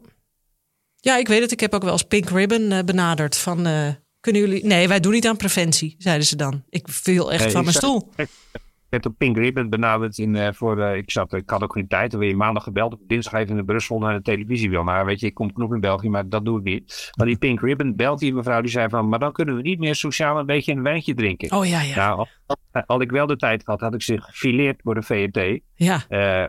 [0.96, 1.18] ja.
[1.18, 1.52] ik weet het.
[1.52, 3.58] Ik heb ook wel eens Pink Ribbon uh, benaderd van
[4.20, 4.66] kunnen jullie...
[4.66, 6.64] Nee, wij doen niet aan preventie, zeiden ze dan.
[6.70, 8.12] Ik viel echt van mijn stoel
[8.90, 11.88] werd op Pink Ribbon benaderd in, uh, voor, uh, ik, zat, ik had ook geen
[11.88, 12.12] tijd.
[12.12, 12.98] Dan weer maandag gebeld.
[13.08, 14.84] Dinsdag even in Brussel naar de televisie wil.
[14.84, 17.12] Maar weet je, ik kom genoeg in België, maar dat doe ik niet.
[17.18, 19.80] Maar die Pink Ribbon belt die mevrouw, die zei van, maar dan kunnen we niet
[19.80, 21.52] meer sociaal een beetje een wijntje drinken.
[21.52, 21.96] Oh ja, ja.
[21.96, 22.28] Nou,
[22.86, 25.60] al, ik wel de tijd gehad, had ik zich gefileerd door de VRT.
[25.76, 26.06] Ja.
[26.10, 26.46] Uh,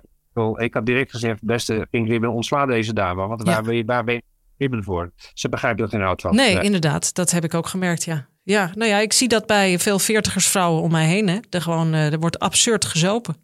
[0.57, 3.27] ik had direct gezegd, beste Pink Ribbon, ontsla deze dame.
[3.27, 4.22] Want waar, ben je, waar ben je
[4.59, 5.12] Ribbon voor?
[5.35, 6.35] Ze begrijpt er geen oud van.
[6.35, 7.14] Nee, inderdaad.
[7.14, 8.29] Dat heb ik ook gemerkt, ja.
[8.48, 11.28] Ja, nou ja, ik zie dat bij veel veertigersvrouwen om mij heen.
[11.28, 11.38] Hè.
[11.50, 13.37] Er, gewoon, uh, er wordt absurd gezopen.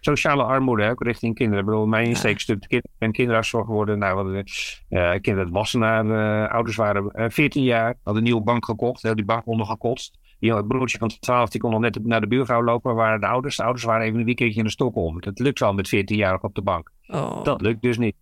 [0.00, 1.60] Sociale armoede hè, ook richting kinderen.
[1.60, 3.98] Ik bedoel, mijn insteekstuk, ik ben kinderartszorg geworden.
[3.98, 4.44] Nou, hadden,
[4.90, 9.14] uh, kinderen Wassenaar, uh, ouders waren uh, 14 jaar, hadden een nieuwe bank gekocht, heel
[9.14, 10.18] die bank ondergekotst.
[10.38, 13.26] Die, het broertje van 12 die kon nog net naar de buurvrouw lopen, waren de
[13.26, 13.56] ouders.
[13.56, 15.20] De ouders waren even een weekendje in de Stockholm.
[15.20, 16.90] Dat lukt wel met 14 jaar op de bank.
[17.06, 17.44] Oh.
[17.44, 18.16] Dat lukt dus niet.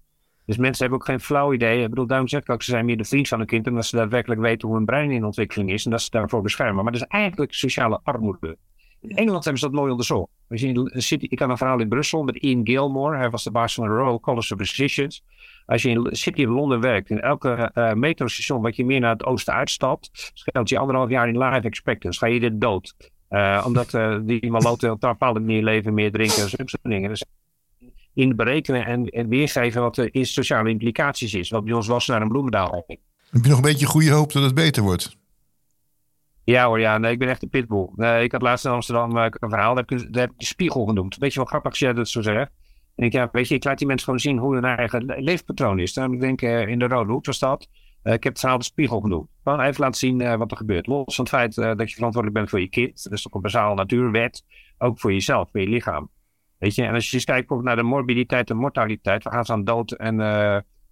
[0.46, 1.82] Dus mensen hebben ook geen flauw idee.
[1.82, 3.66] Ik bedoel, daarom zeg ik ook, ze zijn meer de vriend van een kind.
[3.66, 5.84] Omdat ze daadwerkelijk weten hoe hun brein in ontwikkeling is.
[5.84, 6.84] En dat ze daarvoor beschermen.
[6.84, 8.56] Maar dat is eigenlijk sociale armoede.
[9.00, 10.30] In Engeland hebben ze dat mooi onderzocht.
[10.46, 13.16] We zien city, ik had een verhaal in Brussel met Ian Gilmore.
[13.16, 15.24] Hij was de baas van de Royal College of Physicians.
[15.66, 19.00] Als je in de City of Londen werkt, in elke uh, metrostation wat je meer
[19.00, 22.18] naar het oosten uitstapt, scheelt je anderhalf jaar in life expectancy.
[22.18, 22.94] Ga je dit dood.
[23.30, 27.08] Uh, omdat uh, die maloten op een bepaalde manier leven, meer drinken en zulke dingen.
[27.08, 27.24] Dus
[28.16, 31.50] in berekenen en, en weergeven wat de sociale implicaties is.
[31.50, 32.84] Wat bij ons was naar een bloemendaal.
[33.30, 35.16] Heb je nog een beetje goede hoop dat het beter wordt?
[36.44, 36.98] Ja hoor, ja.
[36.98, 37.88] Nee, ik ben echt een pitbull.
[37.94, 40.38] Nee, ik had laatst in Amsterdam uh, een verhaal, daar heb, ik, daar heb ik
[40.38, 41.16] de spiegel genoemd.
[41.16, 42.50] Weet je wel grappig als jij dat zo zegt?
[42.94, 45.78] En ik, ja, weet je, ik laat die mensen gewoon zien hoe hun eigen leefpatroon
[45.78, 45.92] is.
[45.92, 47.68] Dan ik denk, uh, in de Rode Hoek was dat.
[48.02, 49.28] ik heb het verhaal de spiegel genoemd.
[49.44, 50.86] Gewoon even laten zien wat er gebeurt.
[50.86, 53.02] Los van het feit dat je verantwoordelijk bent voor je kind.
[53.02, 54.44] Dat is toch een bazaal natuurwet.
[54.78, 56.10] Ook voor jezelf, voor je lichaam.
[56.58, 59.24] Weet je, en als je eens kijkt naar de morbiditeit en mortaliteit.
[59.24, 60.20] Waar gaan ze aan dood en,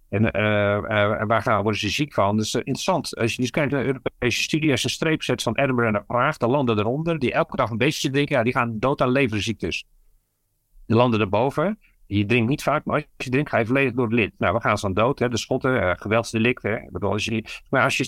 [0.09, 2.39] en waar gaan, worden ze ziek van?
[2.39, 3.17] Is interessant.
[3.17, 4.71] Als je eens kijkt naar de Europese studie.
[4.71, 6.37] Als je een streep zet van Edinburgh naar Praag.
[6.37, 8.35] De landen eronder, die elke dag een beetje drinken.
[8.35, 9.85] Ja, die gaan dood aan leverziektes.
[10.85, 14.05] De landen erboven, je drinkt niet vaak, maar als je drinkt, ga je volledig door
[14.05, 14.33] het lid.
[14.37, 15.29] Nou, we gaan ze aan dood, hè?
[15.29, 15.93] de schotten, uh,
[17.15, 18.03] je, maar als je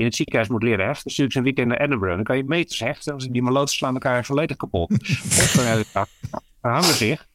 [0.00, 2.14] in het ziekenhuis moet leren hechten, stuur ik ze een weekend naar Edinburgh.
[2.14, 4.90] Dan kan je meters hechten, die maloten slaan elkaar volledig kapot.
[5.42, 5.84] of
[6.60, 7.28] dan hangen zich.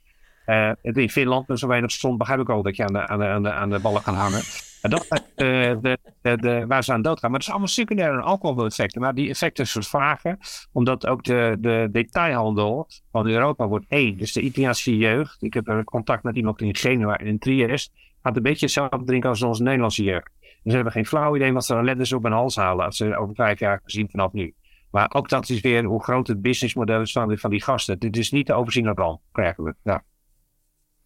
[0.46, 3.20] Uh, in Finland met zo weinig zon begrijp ik al dat je aan de, aan
[3.20, 4.42] de, aan de, aan de ballen kan hangen.
[4.82, 7.30] En dat de, de, de, waar ze aan doodgaan.
[7.30, 9.02] Maar dat is allemaal secundaire alcoholeffecten.
[9.02, 10.40] Maar die effecten vervagen,
[10.72, 14.18] omdat ook de, de detailhandel van Europa wordt één.
[14.18, 17.90] Dus de Italiaanse jeugd, ik heb contact met iemand in Genua en in Trieste,
[18.24, 20.30] gaat een beetje hetzelfde drinken als onze Nederlandse jeugd.
[20.66, 22.98] Dus ze hebben geen flauw idee wat ze dan letters op hun hals halen als
[22.98, 24.56] ze over vijf jaar gezien vanaf nu.
[24.92, 28.00] Maar ook dat is weer hoe groot het businessmodel is van, van die gasten.
[28.00, 29.76] Dit is niet te overzien op al, krijgen we.
[29.84, 30.04] Ja.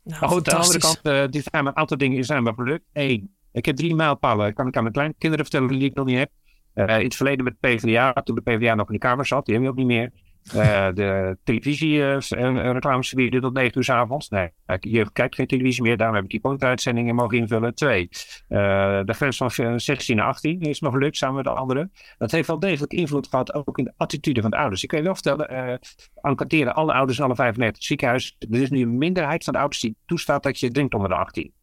[0.03, 2.43] Nou, maar goed, aan de andere kant, uh, die zijn een aantal dingen in zijn
[2.43, 2.83] mijn product.
[2.93, 4.53] Eén, ik heb drie mijlpalen.
[4.53, 6.31] Kan ik aan mijn kleinkinderen vertellen die ik nog niet heb.
[6.75, 9.55] Uh, in het verleden met PvdA, toen de PvdA nog in de Kamer zat, die
[9.55, 10.11] hebben we ook niet meer.
[10.55, 14.29] Uh, de televisie-reclames uh, tot 9 uur s avonds.
[14.29, 17.75] Nee, je kijkt geen televisie meer, daarom heb ik die postuitzendingen mogen invullen.
[17.75, 18.09] Twee,
[18.49, 18.57] uh,
[19.03, 21.91] de grens van 16 naar 18 is nog gelukt samen met de anderen.
[22.17, 24.83] Dat heeft wel degelijk invloed gehad ook in de attitude van de ouders.
[24.83, 25.79] Ik kan je wel vertellen,
[26.21, 28.35] enquêteren alle ouders in alle 95 ziekenhuis.
[28.39, 31.15] Er is nu een minderheid van de ouders die toestaat dat je drinkt onder de
[31.15, 31.53] 18.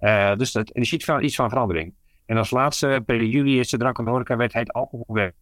[0.00, 1.94] Uh, dus dat, en ziet van, iets van verandering.
[2.26, 5.34] En als laatste, per juli is de drank- en horecawet heet alcoholwet.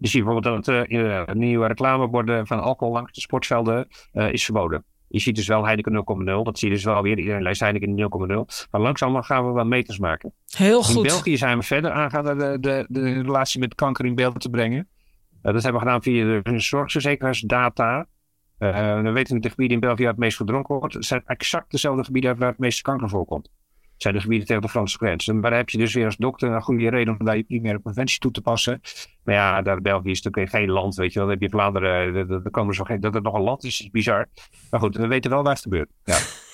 [0.00, 4.84] Dus je bijvoorbeeld dat uh, nieuwe reclameborden van alcohol langs de sportvelden uh, is verboden.
[5.08, 6.24] Je ziet dus wel Heineken 0,0.
[6.24, 7.18] Dat zie je dus wel weer.
[7.18, 8.68] Iedereen lijst Heineken 0,0.
[8.70, 10.32] Maar langzaam gaan we wel meters maken.
[10.46, 10.96] Heel goed.
[10.96, 14.50] In België zijn we verder aangaan de, de, de relatie met kanker in beeld te
[14.50, 14.88] brengen.
[15.42, 18.06] Uh, dat hebben we gedaan via de zorgverzekeringsdata.
[18.58, 20.94] Uh, we weten de gebieden in België waar het meest gedronken wordt.
[20.94, 23.50] Het zijn exact dezelfde gebieden waar het meeste kanker voorkomt
[24.02, 25.28] zijn de gebieden tegen de Franse grens.
[25.28, 27.78] En daar heb je dus weer als dokter een goede reden om daar je primaire
[27.78, 28.80] preventie toe te passen.
[29.24, 31.28] Maar ja, daar België is natuurlijk geen land, weet je wel.
[31.28, 33.90] Dan heb je Vlaanderen, dan komen zo geen, dat het nog een land is, is
[33.90, 34.28] bizar.
[34.70, 35.90] Maar goed, we weten wel waar het gebeurt.
[36.04, 36.18] Ja.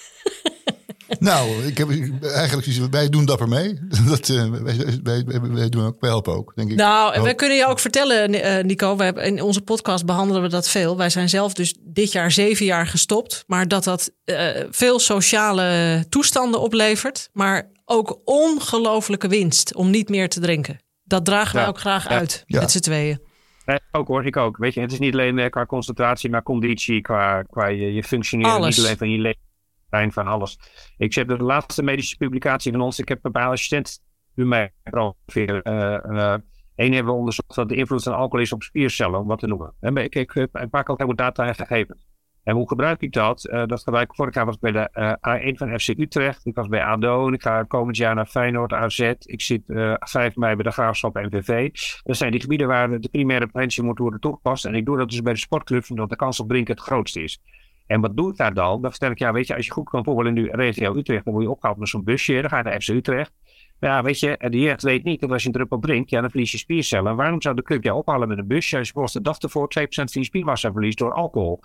[1.18, 1.88] nou, ik heb
[2.22, 3.78] eigenlijk wij doen dapper mee.
[4.08, 6.76] Dat, uh, wij, wij, wij, doen ook, wij helpen ook, denk ik.
[6.76, 8.96] Nou, en wij kunnen je ook vertellen, uh, Nico.
[8.96, 10.96] We hebben, in onze podcast behandelen we dat veel.
[10.96, 13.44] Wij zijn zelf dus dit jaar zeven jaar gestopt.
[13.46, 17.28] Maar dat dat uh, veel sociale toestanden oplevert.
[17.32, 20.78] Maar ook ongelofelijke winst om niet meer te drinken.
[21.04, 21.68] Dat dragen wij ja.
[21.68, 22.10] ook graag ja.
[22.10, 22.60] uit ja.
[22.60, 23.20] met z'n tweeën.
[23.64, 24.56] Nee, ook hoor, ik ook.
[24.56, 28.52] Weet je, het is niet alleen qua concentratie, maar conditie, qua, qua je, je functioneren.
[28.52, 28.76] Alles.
[28.76, 29.45] Niet alleen van je leven
[29.90, 30.58] van alles.
[30.96, 32.98] Ik heb de laatste medische publicatie van ons.
[32.98, 34.00] Ik heb een paar assistenten
[34.34, 35.66] mij ongeveer.
[35.66, 36.34] Uh, uh,
[36.76, 39.46] Eén hebben we onderzocht wat de invloed van alcohol is op spiercellen, om wat te
[39.46, 39.74] noemen.
[39.80, 42.06] En ik, ik, ik maak ook helemaal data en gegevens.
[42.42, 43.42] En hoe gebruik ik dat?
[43.66, 46.46] Dat gebruik ik vorig jaar was bij de uh, A1 van FC Utrecht.
[46.46, 49.12] Ik was bij ADO ik ga komend jaar naar Feyenoord, AZ.
[49.18, 51.70] Ik zit uh, 5 mei bij de Graafschap MVV.
[52.02, 54.64] Dat zijn die gebieden waar de primaire preventie moet worden toegepast.
[54.64, 57.22] En ik doe dat dus bij de sportclubs omdat de kans op drinken het grootste
[57.22, 57.40] is.
[57.86, 58.82] En wat doe ik daar dan?
[58.82, 61.24] Dan vertel ik, ja, weet je, als je goed kan voetballen in de regio Utrecht,
[61.24, 62.40] dan word je opgehaald met zo'n busje.
[62.40, 63.32] Dan ga je naar FC Utrecht.
[63.80, 66.20] Maar ja, weet je, de jeugd weet niet dat als je een druppel drinkt, ja,
[66.20, 67.16] dan verlies je spiercellen.
[67.16, 69.68] Waarom zou de club jou ophalen met een busje als je volgens de dag ervoor
[69.78, 71.60] 2% van je spiermassa verliest door alcohol?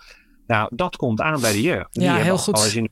[0.46, 1.88] Nou, dat komt aan bij de jeugd.
[2.00, 2.74] Ja, heel goed.
[2.74, 2.88] In,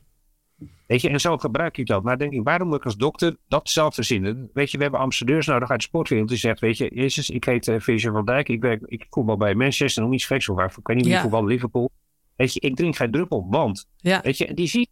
[0.87, 2.03] weet je, en zo gebruik ik dat.
[2.03, 4.49] Maar denk ik, waarom moet ik als dokter dat zelf verzinnen?
[4.53, 7.43] Weet je, we hebben ambassadeurs nodig uit de sportwereld die zegt, weet je, Jezus, ik
[7.43, 10.55] heet uh, Fischer van Dijk, ik, werk, ik voetbal bij Manchester, nog iets geks of
[10.55, 11.21] waar, ik weet niet meer ja.
[11.21, 11.91] voetbal Liverpool.
[12.41, 13.87] Weet je, ik drink geen druppel, want.
[13.97, 14.21] Ja.
[14.21, 14.89] Weet je, en die zie,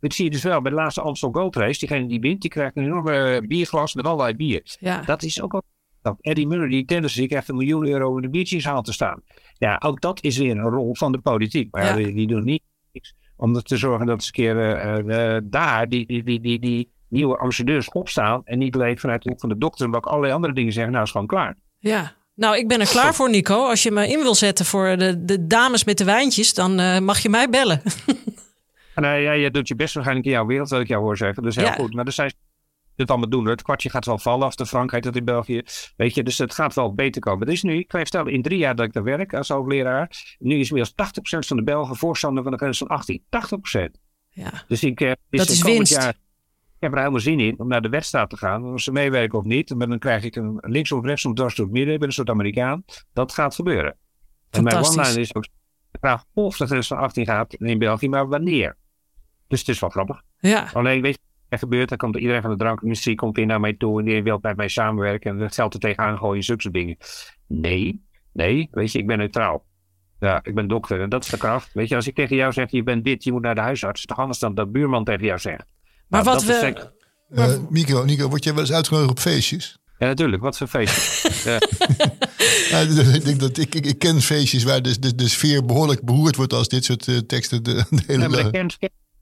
[0.00, 1.78] dat zie je dus wel bij de laatste Amstel Gold Race.
[1.78, 4.76] Diegene die wint, die krijgt een enorme bierglas met allerlei bier.
[4.80, 5.02] Ja.
[5.02, 5.62] Dat is ook al.
[6.02, 9.22] Dat Eddie Murray, die tennis, die krijgt een miljoen euro in de biertjeshaal te staan.
[9.58, 11.74] Ja, ook dat is weer een rol van de politiek.
[11.74, 12.06] Maar ja.
[12.12, 14.56] die, doen niet niks om te zorgen dat ze een keer
[15.06, 18.40] uh, uh, daar die, die, die, die, die nieuwe ambassadeurs opstaan.
[18.44, 20.92] En niet alleen vanuit de hoek van de dokter, maar ook allerlei andere dingen zeggen.
[20.92, 21.56] Nou, is gewoon klaar.
[21.78, 23.68] Ja, nou, ik ben er klaar voor, Nico.
[23.68, 26.98] Als je me in wil zetten voor de, de dames met de wijntjes, dan uh,
[26.98, 27.82] mag je mij bellen.
[28.94, 31.42] nou, ja, je doet je best waarschijnlijk in jouw wereld, wat ik jou hoor zeggen.
[31.42, 31.72] Dus heel ja.
[31.72, 31.94] goed.
[31.94, 32.32] Maar er zijn
[32.96, 33.46] dit allemaal doen.
[33.46, 35.62] Het kwartje gaat wel vallen als de Frankrijk dat in België.
[35.96, 37.40] Weet je, dus het gaat wel beter komen.
[37.40, 39.48] Het is nu, ik kan je vertellen, in drie jaar dat ik daar werk als
[39.48, 40.36] hoogleraar.
[40.38, 40.94] Nu is inmiddels
[41.44, 43.22] 80% van de Belgen voorstander van de grens van 18.
[43.22, 43.84] 80%.
[44.28, 44.64] Ja.
[44.68, 45.92] Dus ik, uh, dat is winst.
[45.92, 46.14] Jaar,
[46.78, 48.72] heb er helemaal zin in om naar de wedstrijd te gaan.
[48.72, 49.74] Of ze meewerken of niet.
[49.74, 51.92] Maar dan krijg ik een links of rechts om dwars door het midden.
[51.94, 52.84] Ik ben een soort Amerikaan.
[53.12, 53.96] Dat gaat gebeuren.
[54.50, 55.46] En mijn one-line is ook
[56.00, 58.76] graag of de grens van 18 gaat in België, maar wanneer.
[59.48, 60.22] Dus het is wel grappig.
[60.38, 60.70] Ja.
[60.72, 63.74] Alleen weet je, er gebeurt, dan komt iedereen van de drankindustrie komt in naar mij
[63.74, 66.74] toe en die wil met mij samenwerken en het geld er tegenaan gooien, zulke soort
[66.74, 66.96] dingen.
[67.46, 69.66] Nee, nee, weet je, ik ben neutraal.
[70.20, 71.72] Ja, ik ben dokter en dat is de kracht.
[71.72, 74.00] Weet je, als ik tegen jou zeg, je bent dit, je moet naar de huisarts,
[74.00, 75.72] is toch anders dan dat buurman tegen jou zegt.
[76.08, 76.58] Maar Nou, wat we.
[76.60, 76.90] sec-
[77.28, 79.78] Eh, Nico, Nico, word jij wel eens uitgenodigd op feestjes?
[79.98, 81.30] Ja, natuurlijk, wat voor feestje.
[81.50, 81.58] Ja.
[82.70, 86.02] Ja, ik, denk dat ik, ik, ik ken feestjes waar de, de, de sfeer behoorlijk
[86.04, 88.70] beroerd wordt als dit soort eh, teksten de, de hele Ja, de kern,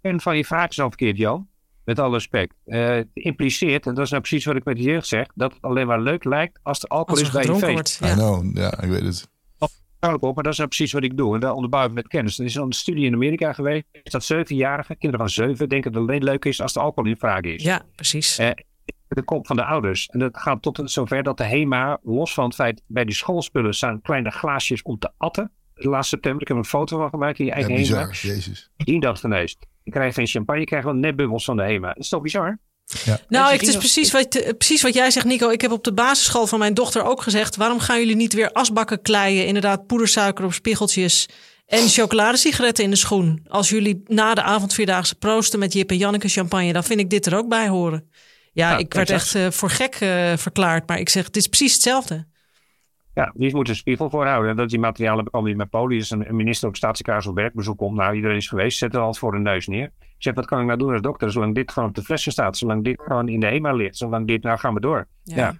[0.03, 1.49] kern van je vraag is al verkeerd, Jan.
[1.85, 2.55] Met alle respect.
[2.65, 5.53] Eh, het impliceert, en dat is nou precies wat ik met je jeugd zeg, dat
[5.53, 7.73] het alleen maar leuk lijkt als er alcohol Als is bij je feest.
[7.73, 7.99] wordt.
[8.03, 8.15] I Ja.
[8.15, 9.29] know, ja, ik weet het.
[10.07, 11.35] Alcohol, maar dat is nou precies wat ik doe.
[11.35, 12.39] En daar onderbouw ik met kennis.
[12.39, 13.85] Er is al een studie in Amerika geweest.
[14.03, 17.17] Dat zevenjarigen, kinderen van zeven, denken dat het alleen leuk is als de alcohol in
[17.17, 17.63] vraag is.
[17.63, 18.39] ja, precies.
[18.39, 18.51] Eh,
[19.09, 20.07] de kop van de ouders.
[20.07, 23.75] En dat gaat tot zover dat de HEMA, los van het feit, bij die schoolspullen
[23.75, 25.51] staan kleine glaasjes om te atten.
[25.75, 27.87] Laatst september, ik heb een foto van gemaakt in je Ja, eigen HEMA.
[28.09, 28.71] bizar, jezus.
[28.77, 29.67] Die dat geneest.
[29.83, 31.89] Je krijgt geen champagne, je krijgt wel nepbubbels van de HEMA.
[31.89, 32.59] Dat is toch bizar?
[33.05, 33.19] Ja.
[33.29, 35.49] Nou, het is precies wat, precies wat jij zegt, Nico.
[35.49, 38.53] Ik heb op de basisschool van mijn dochter ook gezegd: waarom gaan jullie niet weer
[38.53, 39.47] asbakken kleien?
[39.47, 41.29] Inderdaad, poedersuiker op spiegeltjes
[41.67, 43.47] en chocoladesigaretten in de schoen.
[43.49, 47.27] Als jullie na de avondvierdaagse proosten met Jip en Janneke champagne, dan vind ik dit
[47.27, 48.11] er ook bij horen.
[48.53, 49.35] Ja, Ja, ik werd exact.
[49.35, 52.27] echt eh, voor gek eh, verklaard, maar ik zeg: het is precies hetzelfde.
[53.15, 54.51] Ja, die moeten een spiegel voorhouden.
[54.51, 55.97] En dat die materialen komen die met poli.
[55.97, 57.97] is een, een minister of staatssecretaris op werkbezoek komt.
[57.97, 58.79] Nou, iedereen is geweest.
[58.79, 59.93] Zet er al voor de neus neer.
[60.17, 61.33] Ik zeg, wat kan ik nou doen als dokter?
[61.33, 62.57] Zolang dit gewoon op de flessen staat.
[62.57, 63.97] Zolang dit gewoon in de HEMA ligt.
[63.97, 65.07] Zolang dit, nou gaan we door.
[65.23, 65.37] Ja.
[65.37, 65.55] Ja.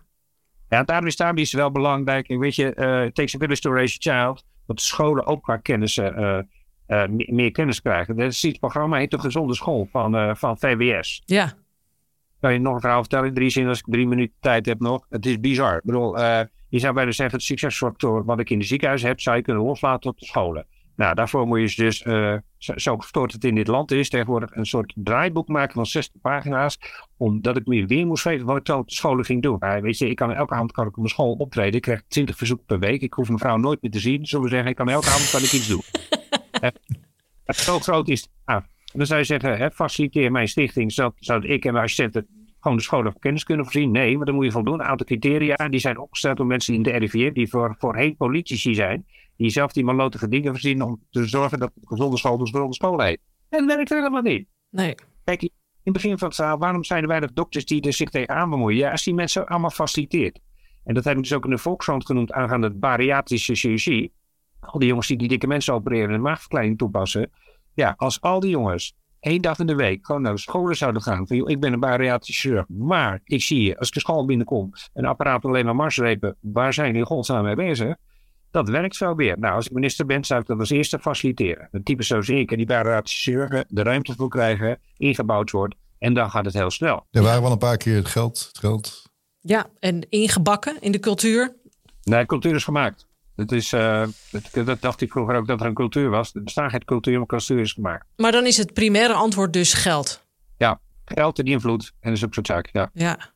[0.69, 2.27] Ja, daarom is, daarom is het wel belangrijk.
[2.29, 4.45] Weet je, eh it takes a village to raise a child.
[4.67, 6.39] Dat scholen ook qua kennis, eh,
[6.87, 8.17] eh, meer, kennis krijgen.
[8.17, 11.23] Dat is het programma heet de Gezonde School van, van VWS.
[11.25, 11.53] ja.
[12.41, 14.81] Kan je nog een verhaal vertellen in drie zinnen als ik drie minuten tijd heb
[14.81, 15.07] nog?
[15.09, 15.77] Het is bizar.
[15.77, 16.19] Ik bedoel,
[16.69, 19.63] je zou bijna zeggen, het succesfactor wat ik in de ziekenhuis heb, zou je kunnen
[19.63, 20.67] loslaten op de scholen.
[20.97, 24.57] Nou, daarvoor moet je dus, dus eh, zo, gestoord het in dit land is, tegenwoordig
[24.57, 26.79] een soort draaiboek maken van 60 pagina's.
[27.17, 29.57] Omdat ik me weer moest weten wat ik zo op de scholen ging doen.
[29.59, 31.75] Maar weet je, ik kan elke avond kan ik op mijn school optreden.
[31.75, 33.01] Ik krijg 20 verzoeken per week.
[33.01, 34.27] Ik hoef een vrouw nooit meer te zien.
[34.27, 35.83] Zullen we zeggen, ik kan elke avond kan ik iets doen.
[37.47, 38.31] Eh, zo groot is het.
[38.45, 42.27] Ah, dan zou je zeggen, hè, faciliteer mijn stichting, zodat, zodat ik en mijn assistenten
[42.61, 43.91] gewoon de scholen van kennis kunnen voorzien.
[43.91, 45.69] Nee, maar dan moet je voldoen aan een aantal criteria.
[45.69, 49.07] Die zijn opgesteld door mensen in de RIVM, die voor, voorheen politici zijn.
[49.37, 52.75] Die zelf die malotige dingen voorzien om te zorgen dat de gezonde school de gezonde
[52.75, 53.21] school heet.
[53.49, 54.49] En dat werkt helemaal niet.
[54.71, 54.95] Nee.
[55.25, 55.51] Kijk, in
[55.83, 58.79] het begin van het verhaal, waarom zijn er weinig dokters die er zich tegenaan bemoeien?
[58.79, 60.41] Ja, als die mensen allemaal faciliteert.
[60.85, 64.13] En dat heb ik dus ook in de Volkskrant genoemd aangaande de bariatrische chirurgie.
[64.61, 67.31] Al die jongens die die dikke mensen opereren en maagverkleining toepassen.
[67.75, 71.03] Ja, als al die jongens één dag in de week gewoon naar de scholen zouden
[71.03, 71.27] gaan.
[71.27, 74.25] Van, joh, ik ben een bariatrische chirurg, maar ik zie je, als ik de school
[74.25, 76.37] binnenkom, een apparaat alleen maar marsrepen.
[76.41, 77.97] Waar zijn die in godsnaam mee bezig?
[78.57, 79.39] Dat werkt zo weer.
[79.39, 81.69] Nou, als ik minister ben, zou ik dat als eerste faciliteren.
[81.71, 85.75] Een type zoals ik en die bariatrische chirurgen de ruimte voor krijgen, ingebouwd wordt.
[85.99, 87.07] En dan gaat het heel snel.
[87.11, 88.45] Er waren wel een paar keer het geld.
[88.49, 89.11] Het geld.
[89.41, 91.57] Ja, en ingebakken in de cultuur.
[92.03, 93.07] Nee, cultuur is gemaakt.
[93.35, 96.35] Dat, is, eh, dat, dat dacht ik vroeger ook dat er een cultuur was.
[96.35, 98.07] Er bestaat geen cultuur, maar cultuur is gemaakt.
[98.17, 100.25] Maar dan is het primaire antwoord dus geld.
[100.57, 102.69] Ja, geld en invloed en dat is ook zo'n zaak.
[102.73, 102.91] Ja.
[102.93, 103.35] Ja.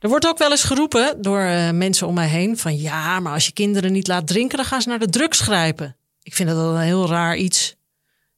[0.00, 3.32] Er wordt ook wel eens geroepen door eh, mensen om mij heen van ja, maar
[3.32, 5.96] als je kinderen niet laat drinken, dan gaan ze naar de drugs grijpen.
[6.22, 7.70] Ik vind dat een heel raar iets.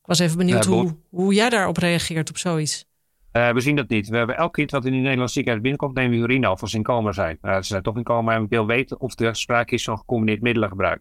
[0.00, 2.84] Ik was even benieuwd Ja, hoe, hoe jij daarop reageert op zoiets.
[3.32, 4.08] Eh, we zien dat niet.
[4.08, 6.70] We hebben elk kind wat in die Nederlandse ziekenhuis binnenkomt, nemen we urine af als
[6.70, 7.38] ze in coma zijn.
[7.40, 9.98] Nou, ze zijn toch in coma en ik wil weten of er sprake is van
[9.98, 11.00] gecombineerd middelengebruik.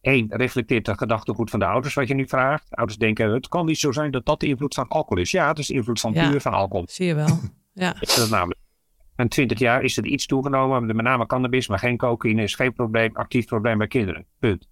[0.00, 2.66] Eén, reflecteert het gedachtegoed van de ouders wat je nu vraagt.
[2.70, 5.30] Ouders denken, het kan niet zo zijn dat dat de invloed van alcohol is.
[5.30, 6.28] Ja, het is de invloed van Ja.
[6.30, 6.84] puur van alcohol.
[6.88, 7.38] Zie je wel.
[7.76, 7.96] Ja.
[8.00, 8.60] Is dat namelijk.
[9.16, 12.72] In 20 jaar is het iets toegenomen, met name cannabis, maar geen cocaïne is geen
[12.72, 14.26] probleem, actief probleem bij kinderen.
[14.38, 14.68] Punt.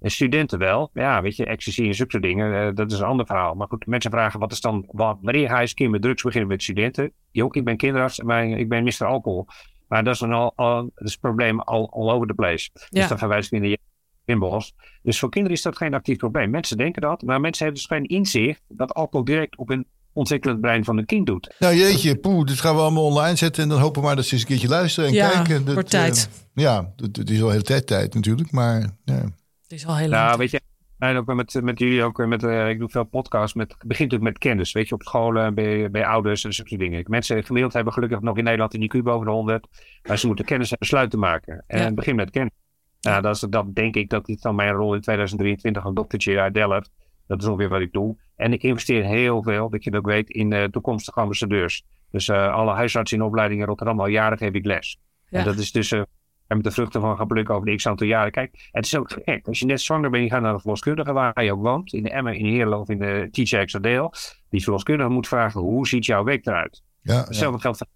[0.00, 0.90] En studenten wel.
[0.92, 3.54] Ja, weet je, ecstasy en zulke dingen, eh, dat is een ander verhaal.
[3.54, 6.22] Maar goed, mensen vragen, wat is dan, wat, wanneer ga je eens keer met drugs
[6.22, 7.12] beginnen met studenten?
[7.30, 9.04] Jo, ik ben kinderarts, maar ik ben Mr.
[9.04, 9.46] Alcohol.
[9.88, 12.70] Maar dat is een, al, al, dat is een probleem all, all over the place.
[12.72, 13.00] Ja.
[13.00, 13.78] Dus dan verwijs ik in de
[14.24, 14.74] inbos.
[15.02, 16.50] Dus voor kinderen is dat geen actief probleem.
[16.50, 20.60] Mensen denken dat, maar mensen hebben dus geen inzicht dat alcohol direct op een ontwikkelend
[20.60, 21.54] brein van een kind doet.
[21.58, 23.62] Nou jeetje, poeh, dit gaan we allemaal online zetten.
[23.62, 25.64] En dan hopen we maar dat ze eens een keertje luisteren en Ja, kijken.
[25.64, 26.28] Dat, wordt tijd.
[26.54, 28.50] eh, ja, het is al de hele tijd tijd natuurlijk.
[28.52, 29.14] Maar ja.
[29.62, 30.22] Het is al heel lang.
[30.26, 30.60] Nou, weet je,
[30.98, 34.10] en ook met, met jullie ook, met, eh, ik doe veel podcasts, met, het begint
[34.10, 37.04] natuurlijk met kennis, weet je, op scholen, bij, bij ouders en zulke soort dingen.
[37.08, 39.66] Mensen gemiddeld hebben gelukkig nog in Nederland een IQ boven de 100,
[40.02, 41.64] maar ze moeten kennis en besluiten maken.
[41.66, 41.84] En Ja.
[41.84, 42.52] het begint met kennis.
[43.00, 46.40] Nou, dat, is, dat denk ik dat dit dan mijn rol in 2023 als doktertje
[46.40, 46.90] uit Delft,
[47.26, 48.16] dat is ongeveer wat ik doe.
[48.36, 51.84] En ik investeer heel veel, dat je dat ook weet, in eh, toekomstige ambassadeurs.
[52.10, 54.98] Dus eh, alle huisartsen in opleiding in Rotterdam, al jaren geef ik les.
[55.28, 55.38] Ja.
[55.38, 56.02] En dat is dus eh,
[56.46, 58.32] en met de vruchten van gaan plukken over de x aantal jaren.
[58.32, 59.46] Kijk, het is ook gek.
[59.46, 61.92] Als je net zwanger bent, je gaat naar de verloskundige waar je ook woont.
[61.92, 64.12] In de Emmen, in Heerlen of in de TJ Exadeel.
[64.48, 66.82] Die verloskundige moet vragen, hoe ziet jouw week eruit?
[67.00, 67.86] Ja, Hetzelfde geldt voor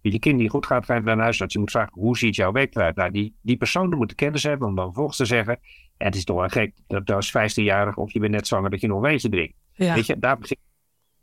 [0.00, 1.52] je kind die goed gaat, ga je naar een huisarts.
[1.52, 2.96] Je moet vragen, hoe ziet jouw week eruit?
[2.96, 5.58] Nou, die, die persoon moet de kennis hebben om dan vervolgens te zeggen...
[5.98, 8.86] het is toch wel gek dat als 15-jarig of je bent net zwanger dat je
[8.86, 9.54] nog een wijntje drinkt.
[9.72, 9.94] Ja.
[9.94, 10.56] Weet je, daar begin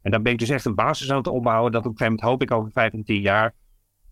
[0.02, 2.14] En dan ben ik dus echt een basis aan het opbouwen dat op een gegeven
[2.14, 3.54] moment hoop ik over 5 en 10 jaar...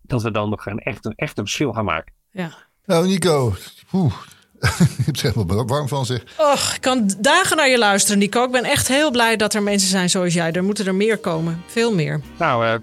[0.02, 2.14] dat we dan nog een echt, een, echt een verschil gaan maken.
[2.30, 2.50] ja.
[2.84, 3.54] Nou, Nico.
[3.92, 4.14] Oeh.
[4.98, 6.24] ik heb er helemaal warm van zeg.
[6.38, 8.44] Och, ik kan dagen naar je luisteren, Nico.
[8.44, 10.52] Ik ben echt heel blij dat er mensen zijn zoals jij.
[10.52, 11.62] Er moeten er meer komen.
[11.66, 12.20] Veel meer.
[12.38, 12.74] Nou, eh,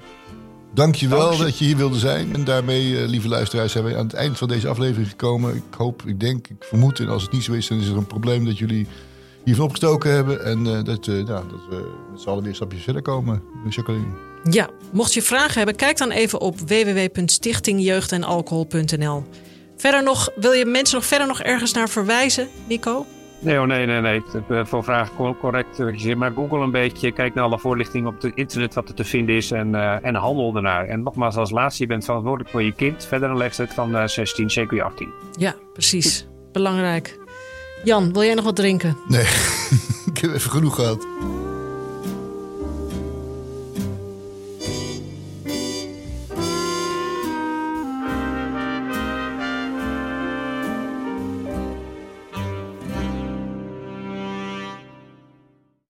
[0.73, 1.43] Dank je wel Dank je.
[1.43, 2.33] dat je hier wilde zijn.
[2.33, 5.55] En daarmee, eh, lieve luisteraars, zijn we aan het eind van deze aflevering gekomen.
[5.55, 7.97] Ik hoop, ik denk, ik vermoed, en als het niet zo is, dan is er
[7.97, 8.87] een probleem dat jullie
[9.43, 10.45] hiervan opgestoken hebben.
[10.45, 13.41] En eh, dat, nou, dat we met z'n allen weer stapjes verder komen.
[13.69, 14.05] Jacqueline.
[14.49, 19.23] Ja, mocht je vragen hebben, kijk dan even op www.stichtingjeugdenalcohol.nl.
[19.77, 23.05] Verder nog, wil je mensen nog verder nog ergens naar verwijzen, Nico?
[23.41, 24.21] Nee, oh, nee, nee, nee.
[24.49, 25.79] Eh, Voor vragen co- correct.
[25.79, 27.11] eh, Maar Google een beetje.
[27.11, 29.51] Kijk naar alle voorlichting op het internet wat er te vinden is.
[29.51, 30.85] En, eh, en handel ernaar.
[30.85, 33.05] En nogmaals, als laatste, je bent verantwoordelijk voor je kind.
[33.05, 35.09] Verder een leeftijd van eh, 16, zeker je 18.
[35.37, 36.27] Ja, precies.
[36.51, 37.19] Belangrijk.
[37.83, 38.97] Jan, wil jij nog wat drinken?
[39.07, 39.21] Nee,
[40.13, 41.07] ik heb even genoeg gehad.